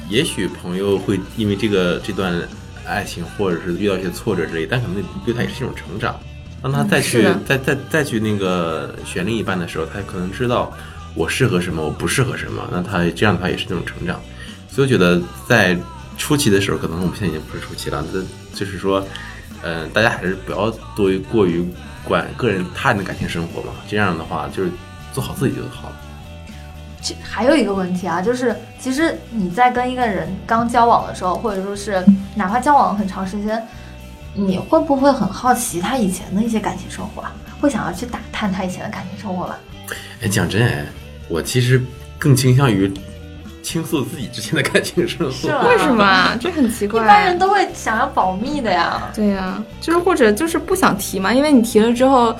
[0.09, 2.33] 也许朋友会因为这个这段
[2.85, 6.19] 爱情，或者是遇到一些挫折之类，但可能对他也是一种成长。
[6.61, 10.69] 当他再去、嗯再再再去那个选另一半的时候，他可能知道
[11.15, 12.67] 我适合什么，我不适合什么。
[12.69, 14.19] 那他这样的话也是这种成长。
[14.67, 15.79] 所以我觉得在
[16.17, 18.21] 初期的时候，可能我们现在已经不是初期了，那
[18.53, 19.01] 就是说，
[19.63, 21.65] 嗯、大家还是不要多于过于
[22.03, 23.73] 管个人他人的感情生活嘛。
[23.87, 24.71] 这样的话，就是
[25.13, 25.95] 做好自己就好了。
[27.01, 33.61] 其还有一个问题啊，就是其实你在跟一个人刚交往的时候，或者说是哪怕交往很长时间，
[34.35, 37.33] 你会不会很好奇他以前的一些感情生活啊？
[37.59, 39.55] 会想要去打探他以前的感情生活吗？
[40.21, 40.85] 哎，讲真哎，
[41.27, 41.83] 我其实
[42.19, 42.91] 更倾向于
[43.61, 45.67] 倾诉自己之间的感情生活。
[45.69, 46.35] 为什么啊？
[46.41, 47.05] 这很奇怪一。
[47.07, 49.09] 般人都会想要保密的呀。
[49.13, 52.35] 对呀、就是或者就是不想提嘛，因为你提了之后，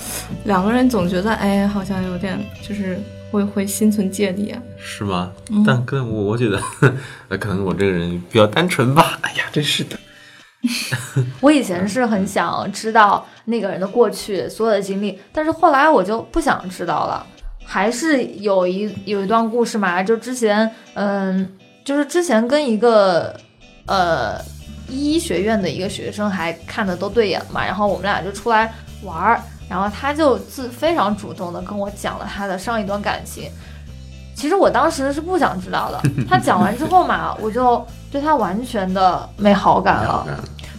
[0.45, 2.99] 两个人总觉得哎，好像有点就是
[3.31, 4.61] 会会心存芥蒂啊。
[4.77, 5.31] 是吗？
[5.49, 6.61] 嗯但跟我我觉得，
[7.29, 9.17] 呃，可能我这个人比较单纯吧。
[9.21, 9.97] 哎呀，真是的。
[11.41, 17.25] 我以前是很想知道那个人的过去所有的经历，但是后来我就不想知道了。
[17.73, 21.49] 还是有一有一段故事嘛，就之前嗯，
[21.85, 23.33] 就是之前跟一个
[23.85, 24.37] 呃
[24.89, 33.49] 医学院的一个学生还看的都对眼嘛，然后我们俩就出来玩儿，然后他就自非常主动的跟我讲了他的上一段感情。
[34.35, 37.81] 其实我当时是不想知道的， 他讲完之后嘛，我就
[38.11, 40.27] 对他完全的没好感了。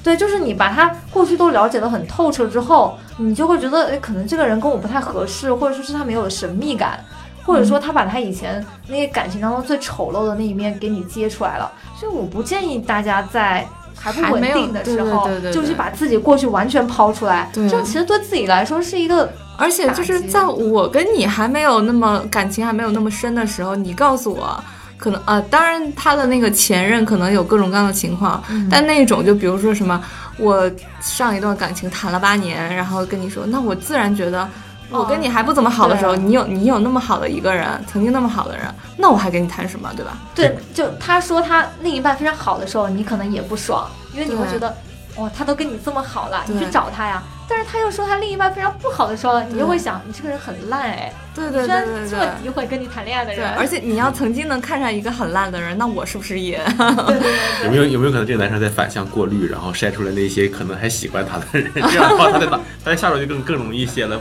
[0.03, 6.99] 对，就是你把他过去都了解的很透彻之后，你就会觉得，哎，可能这个人跟我不太合适，或者说是他没有神秘感，
[7.45, 11.71] 或者说他把他以前那些感情当中最丑陋的那一面给你揭出来了。
[11.99, 24.59] 所以我不建议大家在还不稳定的时候，对对对对对就去把自己过去完全抛出来，对这样其实对自己来说是一个而且就是在我跟你还没有那么感情还没有那么深的时候，你告诉我，
[25.03, 30.01] 可能啊、呃，当然他的那个前任可能有各种各样的情况，嗯但那种就比如说什么，
[30.39, 34.49] 我上一段感情谈了八年，然后跟你说，那我自然觉得。
[34.95, 38.67] 我跟你还不怎么好的时候，对你有你有那么好的一个人，曾经那么好的人，
[38.99, 40.19] 那我还跟你谈什么，对吧？
[40.35, 44.77] 对，就他说他另一半非常好的时候，你可能也不爽，因为你会觉得，
[45.17, 47.23] 哇，他都跟你这么好了，你去找他呀。
[47.49, 52.51] 但是他又说他另一半非常不好的时候，你就会想，你这个人很烂哎，对对对对这么对。
[52.51, 56.59] 诋毁跟你谈恋爱的对，人，而且你要曾经能看上一个很烂的人，那我是不是也？
[56.79, 64.21] 对对对有没有有没有可能这个男生在反向过滤，然后筛出来那些可能还喜欢他的人，这样的话他在哪 他在下手就更更容易一些了，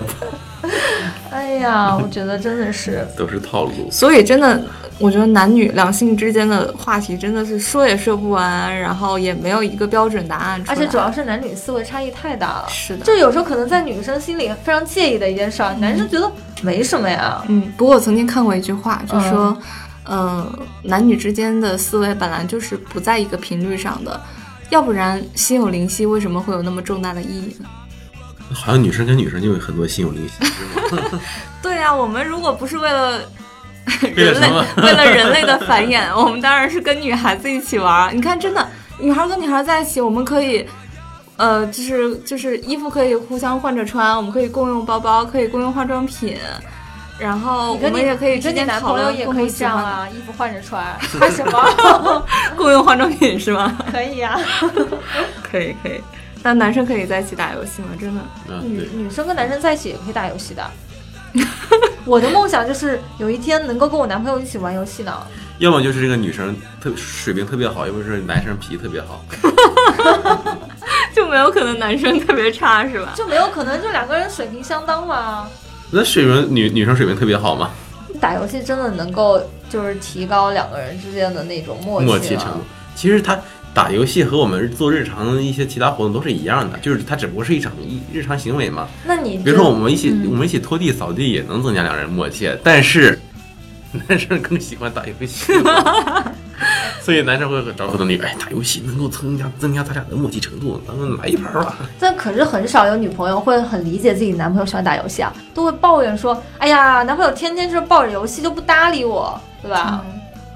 [1.31, 3.89] 哎呀，我觉得真的是， 都是套路。
[3.91, 4.61] 所以真的，
[4.99, 10.73] 我觉得男女两性之间的话题真的是说也说不完，然后也没有一个标准答案出来。
[10.73, 12.65] 而且主要是男女思维差异太大了。
[12.69, 17.41] 是的，就有时候可能在女生心里非常介意的一件事儿，男生觉得没什么呀。
[17.47, 19.57] 嗯，不过我曾经看过一句话，就说，
[20.09, 20.51] 嗯、
[20.83, 24.19] 男女之间的思维本来就是不在一个频率上的，
[24.69, 27.69] 要不然心有灵犀为什么会有那么重大的意义呢？
[28.53, 31.19] 好像女生跟女生就有很多心有灵犀，是吗？
[31.61, 33.21] 对呀、我们如果不是为了
[34.15, 34.49] 人类
[34.83, 38.15] 为了人类的繁衍，我们当然是跟女孩子一起玩。
[38.15, 38.67] 你看，真的，
[38.99, 40.67] 女孩跟女孩在一起，我们可以。
[41.37, 46.37] 呃，就是就是衣服可以互相换着穿，我们可以共用包包，可以共用化妆品，
[47.17, 50.83] 然后我跟你们也可以之你跟你男间讨论朋友也可以这样啊，衣服换着穿，
[51.19, 52.25] 还什么？
[52.55, 53.75] 共用化妆品是吗？
[53.91, 54.39] 可以呀、
[55.41, 55.99] 可以可以，
[56.43, 57.89] 那男生可以在一起打游戏吗？
[57.99, 58.21] 真的？
[58.47, 58.89] 嗯，女。
[58.93, 60.63] 女生跟男生在一起也可以打游戏的。
[62.03, 65.13] 我的梦想就是有一天能够跟我男朋友一起玩游戏呢。
[65.59, 69.23] 要么就是这个女生特水平特别好，要么是男生脾气特别好。
[71.15, 73.13] 就没有可能男生特别差是吧？
[73.15, 75.47] 就没有可能就两个人水平相当吗？
[75.91, 77.69] 那水平女女生水平特别好吗？
[78.19, 82.59] 打游戏真的能够就是提高两个人之间的那种默默契默契程度。
[82.95, 83.39] 其实他
[83.73, 88.87] 打游戏和我们做日常的一些其他活动都是一样的，就是它只不过是一场一日常行为嘛。
[89.05, 93.17] 那你比如说我们一起、嗯我们一起拖地扫地也能增加两人默契，但是
[94.07, 95.51] 男生更喜欢打游戏，
[97.01, 101.75] 所以男生会找很多理由，哎，打游戏能够增加增加咱俩的默契程度，咱们来一盘吧。
[101.99, 110.05] 但可是很少有女朋友会很理解自己男朋友喜欢打游戏啊，都会抱怨说：“哎呀，男朋友天天就是抱着游戏就不搭理我，对吧？”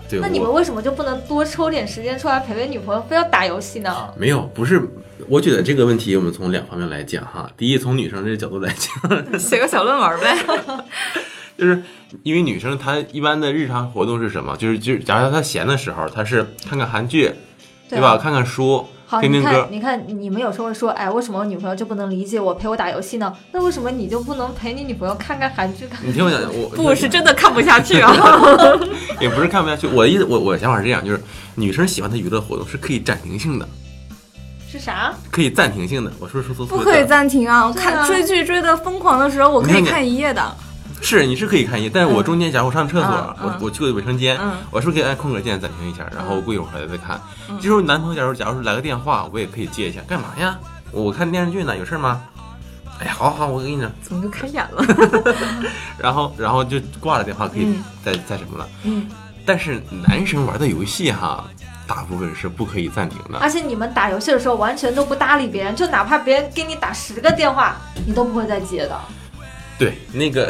[0.08, 4.08] 对，那你们为什么就不能多抽点时间出来陪陪女朋友，非要打游戏呢？
[4.16, 4.80] 没有，不是，
[5.28, 7.50] 我觉得这个问题我们从两方面来讲哈。
[7.58, 10.38] 第一，从女生这个角度来讲，写个小论文呗。
[11.58, 11.82] 就是
[12.24, 14.56] 因为女生她一般的日常活动是什么？
[14.58, 17.32] 就是就是，假如她闲的时候，她是看看韩剧，
[17.90, 18.12] 对吧？
[18.12, 20.02] 啊看看书，好，听听歌你看，。
[20.04, 23.34] 你看，你们有时候会说，哎，为什么我女朋友就不能理解我，陪我打游戏呢？
[23.52, 25.88] 那为什么你就不能陪你女朋友看看韩剧？
[25.88, 28.14] 看 你听我讲，我不是真的看不下去啊。
[29.22, 29.88] 也不是看不下去。
[29.88, 31.22] 我的意思，我我的想法是这样，就是
[31.56, 33.68] 女生喜欢的娱乐活动是可以暂停性的，
[34.70, 35.14] 是啥？
[35.32, 36.12] 可以暂停性的。
[36.20, 37.66] 我说说错错不可以暂停啊！
[37.66, 40.56] 我对啊看追剧追的疯狂的时候，我可以看一夜的。
[41.06, 47.22] 是你是可以看一，但是我中间假如我上厕所，我我去个卫生间，嗯我是不是可以按空格键暂停一下，然后过一会儿回来再看？
[47.58, 50.58] 这时候男朋友假如假如是来个电话，我也可以接一下，干嘛呀？
[50.92, 52.22] 我看电视剧呢，有事吗？
[53.00, 54.84] 哎呀，好好，我跟你讲，怎么就开眼了？
[56.00, 58.68] 然后然后就挂了电话，可以嗯再再什么了。
[58.84, 59.06] 嗯，
[59.46, 61.44] 但是男生玩的游戏哈，
[61.86, 63.38] 大部分是不可以暂停的。
[63.40, 67.76] 而且你们打游戏的时候完全都不搭理别人，就哪怕别人给你打十个电话，
[68.08, 68.98] 你都不会再接的。
[69.78, 70.50] 对，那个，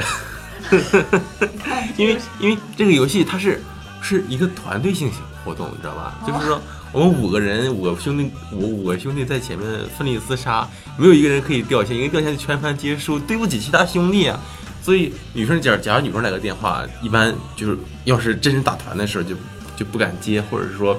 [1.98, 3.62] 因为因为这个游戏它是
[4.02, 5.10] 是一个团队性
[5.44, 6.16] 活动，你知道吧？
[6.26, 14.40] 就是说我们五个人，五个兄弟，五五个兄弟在前面奋力厮杀，没有一个人可以掉线，因为掉下去全盘皆输，对不起其他兄弟啊。
[14.82, 19.36] 所以女生假假如女生来个电话，一般就是要是真是打团的时候就
[19.76, 20.96] 就不敢接，或者是说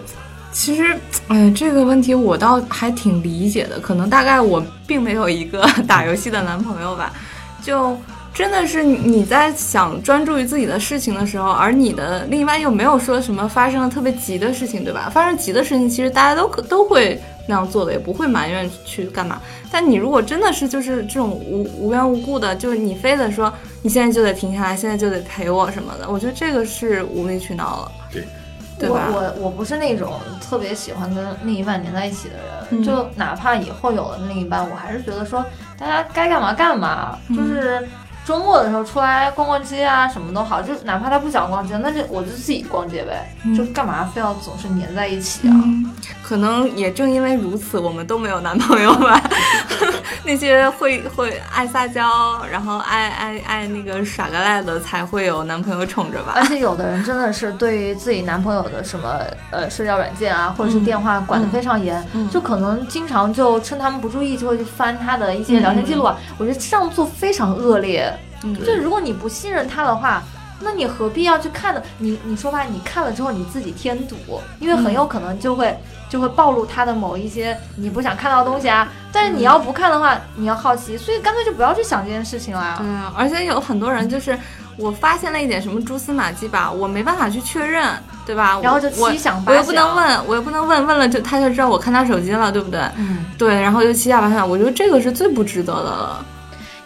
[0.50, 0.83] 其实，
[1.29, 3.79] 哎呀，这个问题我倒还挺理解的。
[3.79, 7.12] 可能大概我并没有一个 打游戏的男朋友吧，
[7.62, 7.96] 就
[8.37, 15.09] 真的是你在想专注于自己的事情的时候，而你的另一半又没有说什么发生了特别急的事情，对吧？
[15.11, 17.18] 发生急的事情，其实大家都可都会
[17.49, 19.40] 那样做的，也不会埋怨去干嘛。
[19.72, 27.92] 但你如果真的是就是这种无无缘无故的，就是你非得说你现在就得停下来，现在就得陪我什么的，我觉得这个是无理取闹了。
[28.12, 28.22] 对。
[28.79, 29.09] 对吧？
[29.11, 35.42] 我我我不是那种特别喜欢跟另一半黏在一起的人，嗯就哪怕以后有了另一半，我还是觉得说
[35.79, 37.88] 大家该干嘛干嘛，嗯就是
[38.26, 45.54] 周末的时候出来逛逛街啊，什么都好，就哪怕他不想逛街，那就我就自己逛街呗，嗯就干嘛非要总是黏在一起啊？
[45.54, 45.94] 嗯，
[46.26, 49.22] 可能也正因为如此，我们都没有男朋友吧。
[50.26, 56.44] 那些会会爱撒娇，然后爱爱爱那个耍个赖的，才会有男朋友宠着吧而。
[56.46, 59.20] 且有的人真的是对于自己男朋友的什么
[59.52, 66.18] 呃社交软件啊，或者是嗯电话管得非常严，嗯就可能经常就趁他们不注意就会去翻他的一些聊天记录啊。
[66.38, 68.12] 我觉得这样做非常恶劣。
[68.42, 70.22] 嗯就如果你不信任他的话，
[70.61, 71.83] 那你何必要去看呢？
[71.99, 74.16] 你你说吧，你看了之后你自己添堵，
[74.59, 75.77] 因为很有可能就会、
[76.09, 78.88] 就会暴露他的某一些你不想看到的东西啊。
[79.12, 82.77] 但是你要不看的话，你要好奇，所以干脆就不要去想这件事情啦。
[82.79, 84.38] 对啊，而且有很多人就是
[84.77, 87.88] 我发现了一点什么蛛丝马迹吧，我没办法去确认，
[88.25, 88.59] 对吧？
[88.62, 92.81] 然后就我七想八我又不能问，我又不能问，问了就他就知道我看他手机了，对不对？
[92.97, 96.25] 嗯，对，然后就七下八想，我觉得这个是最不值得的了。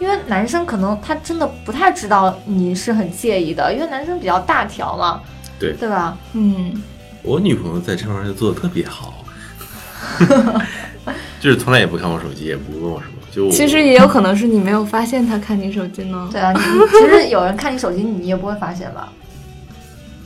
[0.01, 5.21] 因为男生可能他真的不太知道你是很介意的，因为男生比较大条嘛，
[5.59, 6.17] 对对吧？
[6.33, 6.73] 嗯，
[7.21, 9.23] 我女朋友在这方面做的特别好，
[11.39, 13.13] 就是从来也不看我手机，也不问我什么。
[13.31, 16.51] 就其实也有可能是你没有发现他看你手机呢，对啊，
[16.91, 19.07] 其实有人看你手机，你也不会发现吧？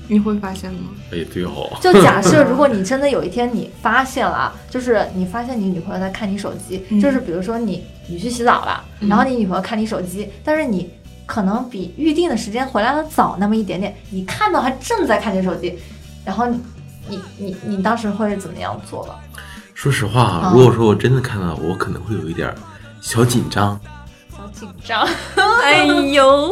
[0.08, 0.90] 你会发现吗？
[1.12, 7.00] 哎对哦，就假设如果你真的有一天你发现了，就是你发现你女朋友在看你手机，嗯。
[7.00, 9.10] 就是比如说你你去洗澡了，嗯。
[9.10, 10.90] 然后你女朋友看你手机，但是你
[11.26, 15.78] 可能比预定的时间回来的早那么一点点，你看到她正在看你手机，
[16.24, 16.60] 然后你
[17.08, 19.20] 你你你当时会怎么样做吧？
[19.74, 22.56] 说实话啊啊，如果说我真的看到，我可能会有一点儿
[23.02, 23.90] 小紧张，小
[24.60, 25.08] 紧张，
[25.64, 26.50] 哎呦，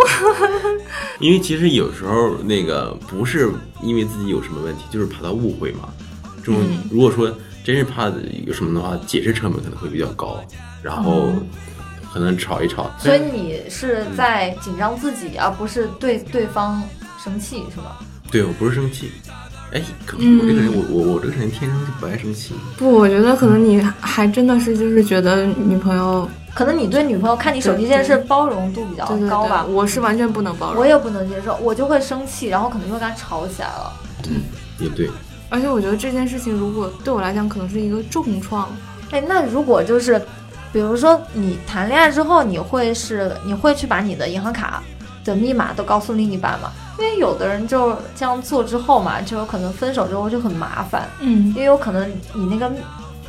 [1.19, 3.49] 因为其实有时候那个不是
[3.81, 5.89] 因为自己有什么问题，就是怕他误会嘛。
[6.43, 7.33] 这种嗯如果说
[7.63, 8.11] 真是怕
[8.45, 10.43] 有什么的话，解释成本可能会比较高，
[10.81, 11.31] 然后
[12.13, 12.91] 可能吵一吵。
[12.99, 16.83] 所以你是在紧张自己，而不是对对方
[17.23, 17.95] 生气，是吗？
[18.29, 19.11] 对我不是生气，
[19.73, 22.53] 哎，可能我这个人，我我我这个人天生就不爱生气。
[22.77, 29.73] 不，我觉得可能你还真的是就是觉得女朋友可能你对女朋友看你手机这件事包容度比较对对高吧对，。
[29.73, 30.79] 我是完全不能包容。
[30.79, 33.91] 我也不能接受，我就会生气，然后可能就会跟他吵起来了。
[34.77, 35.09] 也对，
[35.49, 38.69] 而且我觉得这件事情如果对我来讲可能是一个重创，
[39.09, 40.21] 哎，那如果就是，
[40.71, 44.83] 比如说你谈恋爱之后，你会是你会去把你的银行卡
[45.25, 46.71] 的密码都告诉另一半吗？
[46.99, 52.71] 因为有的人就这样做之后嘛，就有可能分手之后就很麻烦，嗯因为有可能你那个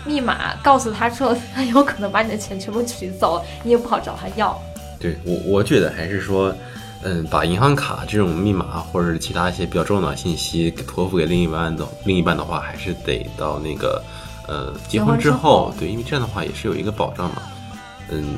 [0.05, 4.57] 密码告诉他之后， 他有可能把你的钱全部取走，你也不好找他要。
[5.01, 6.55] 对我我觉得还是说，
[7.03, 14.03] 嗯，把银行卡这种密码或者是其他一些比较重要的信息给托付给另一半的另一半的话，还是得到那个
[14.47, 17.43] 呃结婚之后，对，因为这样的话也是有一个保障嘛。
[18.11, 18.37] 嗯，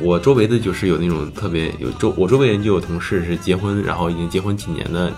[0.00, 5.12] 我周围的就是有那种特别有周我周围人就有同事是结婚，然后已经结婚几年的，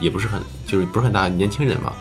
[0.00, 1.92] 也不是很就是不是很大年轻人嘛。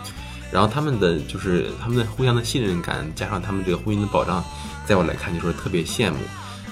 [0.51, 4.43] 然后他们的就是他们的互相的信任感，加上他们这个婚姻的保障，
[4.85, 6.17] 在我来看就是特别羡慕。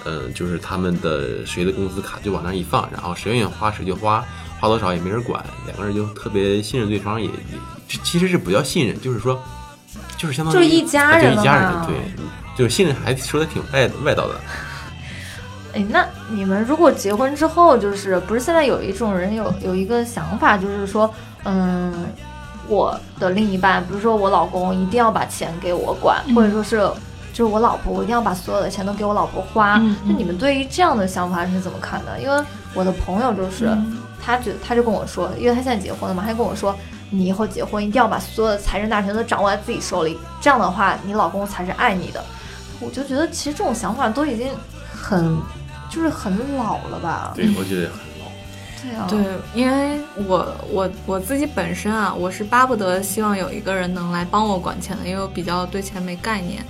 [0.05, 4.23] 呃，就是他们的谁的工资卡就往那儿一放，然后谁愿意花谁就花，
[4.59, 7.33] 花多少也没人管，两个人就特别信任对方，也也
[7.87, 9.43] 这其实是不叫信任，就是说，
[10.15, 11.95] 就是相当于就是一家人了一家人，对，
[12.55, 14.39] 就是信任还说的挺外外道的，
[15.75, 21.13] 哎，那你们如果结婚之后，就是不是现在有一种人有有一个想法，就是说，
[21.43, 22.07] 嗯，
[22.69, 26.77] 我的另一半，比如说我老公一定要把钱给我管，嗯或者说是
[27.33, 29.77] 就是我老婆，我一定要把所有的钱都给我老婆花。
[30.05, 32.17] 那你们对于这样的想法是怎么看的？
[32.21, 32.41] 因为
[32.73, 36.73] 我的朋友就是，嗯他觉他就跟我说，因为他现在结婚了嘛，他就跟我说，
[37.09, 42.23] 你以后结婚一定要把所有的财政大权都掌握在自己手里，这样的话，你老公才是爱你的。
[42.79, 44.49] 我就觉得其实这种想法都已经
[44.91, 45.37] 很，
[45.95, 47.31] 就是很老了吧？
[47.33, 48.25] 对我觉得很老。
[48.81, 49.23] 对啊，对，
[49.59, 56.61] 因为我我我自己本身啊，我是巴不得希望有一个人能来帮我管钱的，因为我比较对钱没概念。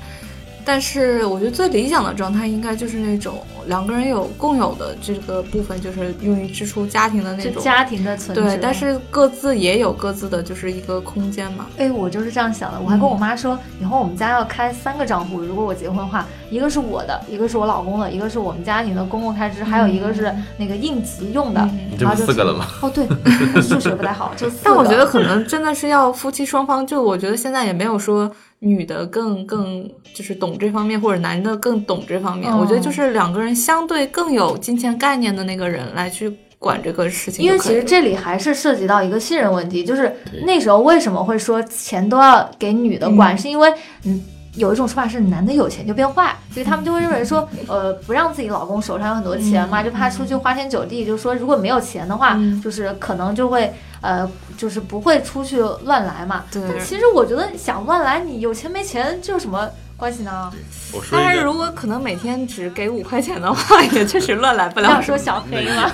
[0.65, 7.61] 但是我觉得最理想的状态应该就是那种两个人有共有的这个部分，就是用于支出家庭的那种。
[7.61, 11.67] 家庭的存对，但是各自也有各自的就是一个空间嘛。
[11.77, 12.79] 哎，我就是这样想的。
[12.79, 21.61] 我还跟我妈说，以后我们家要开三个账户，如果我结婚的话，一个是我的，一个是我老公的，一个是我们家庭的公共开支，还有一个是那个应急用的。
[21.61, 22.65] 嗯你这不然后就四个了吗？
[22.81, 23.07] 哦，对，
[23.61, 24.61] 数学不太好，就四个。
[24.63, 28.29] 但我觉得可能真的是要夫妻双方，就我觉得现在也没有说
[28.59, 32.51] 女的更更就是懂这方面，或者男的更懂这方面。
[32.51, 44.21] 嗯我觉得就是两个人相对更有金钱概念的那个人来去管这个事情因为其实这里还是涉及到一个信任问题，就是那时候为什么会说钱都要给女的管，是因为嗯。
[44.55, 56.43] 有一种说法是男的有钱就变坏，所以他们就会认为说， 呃，不让自己老公手上有很多钱嘛，就怕出去花天酒地，就是说如果没有钱的话，嗯就是可能就会呃，就是不会出去乱来嘛。
[56.51, 60.51] 对但其实我觉得想乱来，你有钱没钱这有什么关系呢？
[60.93, 64.89] 我说但是如果可能每天只给五块钱的话，也确实乱来不了。
[64.91, 65.91] 要说小黑嘛，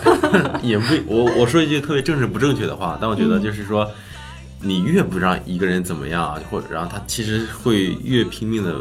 [0.61, 3.89] 也 不，我我说一句特别政治不正确的话，但我觉得就是说，
[4.61, 8.73] 你越不让一个人怎么样啊，或者然后他其实会越拼命的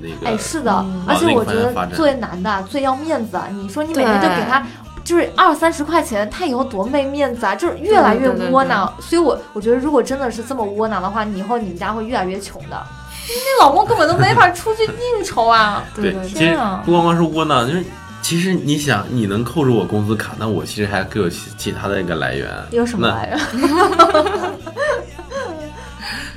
[0.00, 0.26] 那个。
[0.26, 3.48] 哎，是的，嗯而且我觉得作为男的最要面子啊！
[3.50, 4.66] 你说你每天就给他
[5.04, 7.54] 就是二三十块钱，他以后多没面子啊！
[7.54, 8.92] 就是越来越对对对窝囊。
[9.00, 12.86] 所以我我觉得，如果真的是这么窝囊的话，你以后你们家会越来越穷的。
[13.28, 15.84] 你老公根本都没法出去应酬啊！
[15.94, 17.84] 对对其实这样不光光是窝囊，就是
[18.22, 22.48] 其实你想，你能扣住我工资卡，那我其实还各有其其他的一个来源。
[22.70, 24.54] 有什么那来着？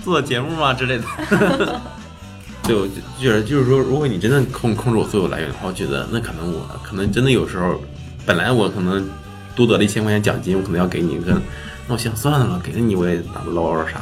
[0.03, 1.03] 做节目嘛之类的。
[2.63, 7.81] 对，我就就是就是说，如果你真的控控制我所有来源的话，我觉得那可能我可能真的有时候，
[8.25, 9.09] 本来我可能
[9.55, 11.33] 多得了一千块钱奖金，我可能要给你一个，
[11.87, 13.99] 那我想算了吧，给了你我也拿不捞着啥。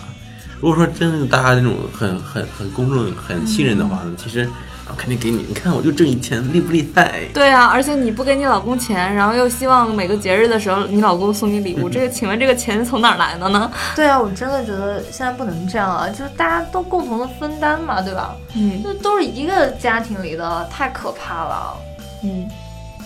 [0.59, 4.47] 如果说真的大家那种很很很公正、很信任的话，呢其实
[4.89, 5.45] 我肯定给你。
[5.47, 7.21] 你看我就挣一千，厉不厉害？
[7.33, 13.71] 对啊，而且你不给你老公钱，然后又希望每个节日的时候你老公送你礼物，这个 请问这个钱从哪儿来的呢？
[13.95, 16.09] 对啊，我真的觉得现在不能这样啊！
[16.09, 18.35] 就是大家都共同的分担嘛，对吧？
[18.55, 21.77] 嗯就都是一个家庭里的，太可怕了。
[22.23, 22.47] 嗯，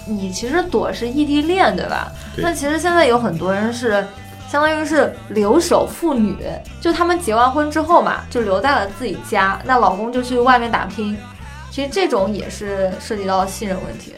[0.06, 2.12] 你其实躲是异地恋，对吧？
[2.36, 4.06] 对那其实现在有很多人是，
[4.50, 6.36] 相当于是留守妇女，
[6.82, 11.18] 就他们结完婚之后嘛，就留在了自己家，那老公就去外面打拼。
[11.74, 14.14] 其实这种也是涉及到信任问题，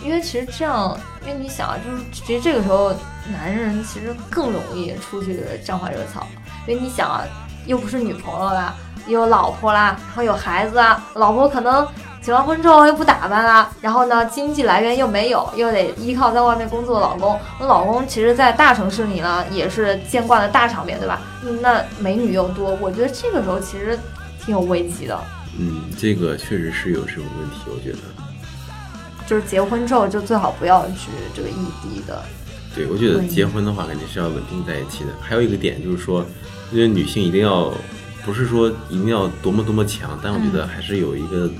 [0.00, 2.94] 因为其实这样，因为你想啊，就是其实这个时候
[3.32, 6.24] 男人其实更容易出去沾花惹草，
[6.68, 7.24] 因为你想啊，
[7.66, 8.72] 又不是女朋友啦，
[9.08, 11.84] 有老婆啦，然后有孩子啊，老婆可能。
[12.20, 17.40] 结完婚之后又不打扮啦，然后呢，经济来源又没有，又得依靠在外面工作的老公。
[17.58, 21.20] 我老公其实，在大城市里呢，也是见惯了大场面，对吧？
[21.62, 23.98] 那美女又多，我觉得这个时候其实
[24.44, 25.18] 挺有危机的。
[25.58, 27.98] 嗯，这个确实是有这种问题，我觉得。
[29.26, 32.24] 就是结婚之后就最好不要去这个异地的。
[32.74, 35.10] 对，我觉得结婚的话肯定是要稳定在一起的。
[35.20, 36.24] 还有一个点就是说，
[36.72, 37.74] 因为女性一定要，
[38.24, 41.50] 不是说一定要多么多么强，但我觉得还是有一个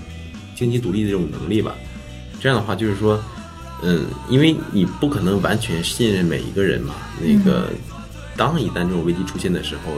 [0.55, 1.75] 经济独立的这种能力吧。
[2.41, 3.21] 这样的话，就是说，
[3.83, 6.95] 嗯，因为你不可能完全信任每一个人嘛。
[7.21, 7.69] 那个，
[8.37, 9.93] 当一旦这种危机出现的时候，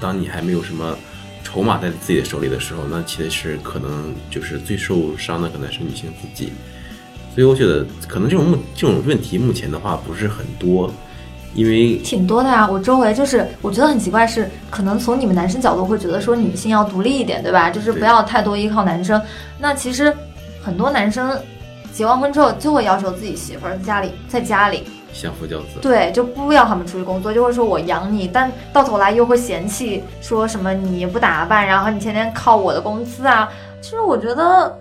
[0.00, 0.96] 当你还没有什么
[1.42, 6.52] 筹码在自己的手里的时候，那其实可能就是最受伤的可能是女性自己。
[7.34, 10.92] 所以我觉得可能这种目这种问题目前的话不是很多，
[11.54, 12.68] 因为挺多的呀。
[12.70, 17.70] 我周围就是我觉得很奇怪，是可能从你们男生角度会觉得说女性要独立一点，对吧？
[17.70, 19.20] 就是不要太多依靠男生。
[19.58, 20.14] 那其实
[20.62, 21.34] 很多男生
[21.90, 33.48] 结完婚之后就会要求自己媳妇儿在家里在家里相夫教子，对，就不要他们出去工作，就会说我养你，但到头来又会嫌弃说什么你不打扮，然后你天天靠我的工资啊。
[33.80, 34.78] 其实我觉得。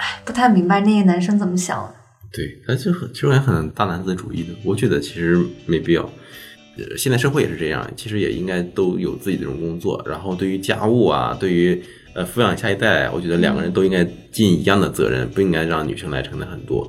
[0.00, 1.92] 哎，不太明白那些男生怎么想。
[2.32, 4.50] 对，他就很就还很大男子主义的。
[4.62, 6.02] 我觉得其实没必要。
[6.76, 10.00] 呃，现在社会也是这样，其实也应该都有自己的这种工作。
[10.08, 11.82] 然后对于家务啊，对于
[12.14, 16.88] 呃抚养下一代，我觉得两个人都应该尽一样的责任，不应该让女生来承担很多。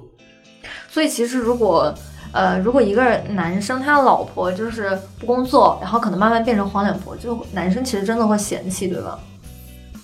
[0.88, 1.92] 所以其实如果
[2.32, 9.20] 呃如果一个男生他老婆就是不工作，然后可能慢慢变成黄脸婆，就男生其实真的会嫌弃，对吧？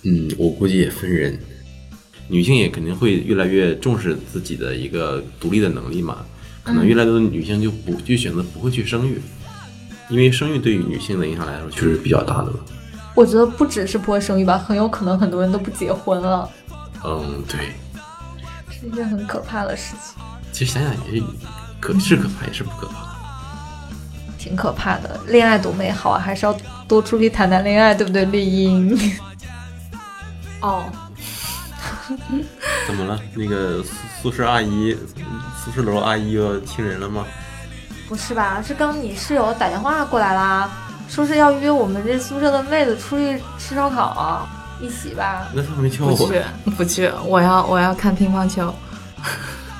[0.02, 1.38] 嗯，我估计也分人。
[2.28, 6.18] 女性也肯定会越来越重视自己的一个独立的能力嘛，
[6.64, 9.20] 可能越来越多的女性就不就选择不会去生育，
[10.08, 12.52] 因为生育对于女性的影响来说确实比较大的。
[13.14, 16.50] 我觉得不只是不会生育吧，很有可能很多人都不结婚了。
[17.04, 17.74] 嗯，对，
[18.68, 20.20] 是一件很可怕的事情。
[20.50, 21.24] 其实想想也是
[21.80, 22.94] 可是可怕，也是不可怕，
[24.38, 25.20] 挺可怕的。
[25.26, 26.56] 恋爱多美好啊，还是要
[26.88, 28.98] 多出去谈谈恋爱，对不对，绿茵？
[30.60, 30.84] 哦。
[32.86, 33.18] 怎么了？
[33.34, 33.90] 那个宿
[34.22, 34.96] 宿舍阿姨，
[35.64, 37.24] 宿舍楼阿姨要亲人了吗？
[38.08, 38.62] 不是吧？
[38.62, 40.70] 是刚你室友打电话过来啦，
[41.08, 44.48] 说是要约我们这宿舍的妹子出去吃烧烤，
[44.80, 45.48] 一起吧？
[45.52, 46.16] 那他没叫我。
[46.16, 46.42] 不去，
[46.76, 48.72] 不去，我要我要看乒乓球。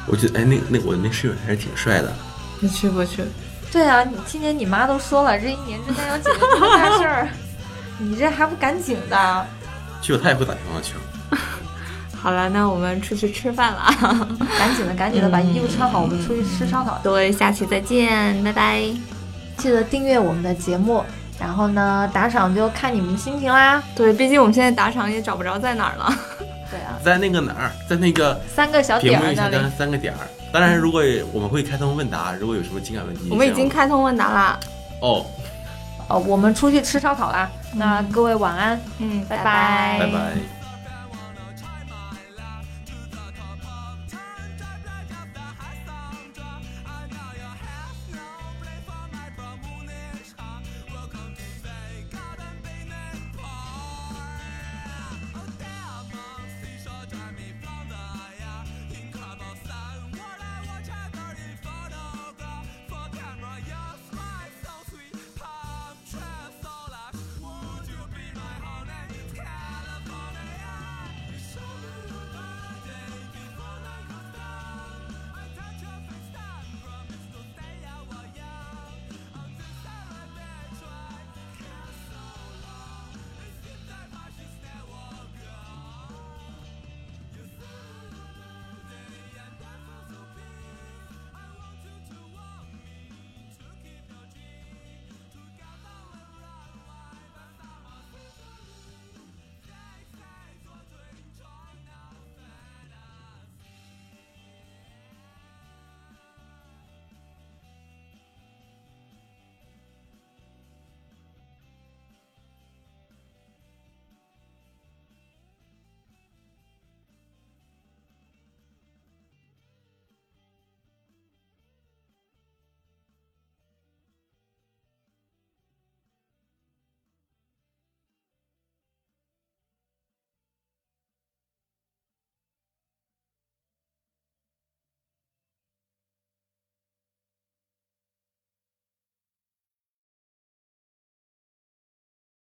[0.06, 2.12] 我觉得，哎，那那我那室友还是挺帅的。
[2.60, 3.24] 你去不去。
[3.72, 7.28] 对啊，你今年你妈都说了，这一年之内要解决这么大事儿，
[7.98, 9.46] 你这还不赶紧的？
[10.00, 10.94] 去了他也会打乒乓球。
[12.16, 13.92] 好了，那我们出去吃饭了，
[14.58, 16.98] 赶紧的，赶紧的，把衣服穿好，我们出去吃烧烤。
[17.02, 18.82] 对，下期再见，拜拜！
[19.58, 21.04] 记得订阅我们的节目，
[21.38, 23.82] 然后呢，打赏就看你们心情啦。
[23.94, 26.14] 对，毕竟我们现在打赏也找不着在哪儿了。
[26.76, 30.20] 对啊，在那个哪儿，在那个三个小点儿那里，三个点儿。
[30.52, 31.02] 当然，如果
[31.32, 34.60] 我们会开通问答，如果有什么情感问题，我们已经开通问答啦。
[35.00, 35.24] 哦，
[36.08, 37.50] 哦，我们出去吃烧烤啦。
[37.72, 40.55] 那各位晚安，嗯，拜拜，拜拜。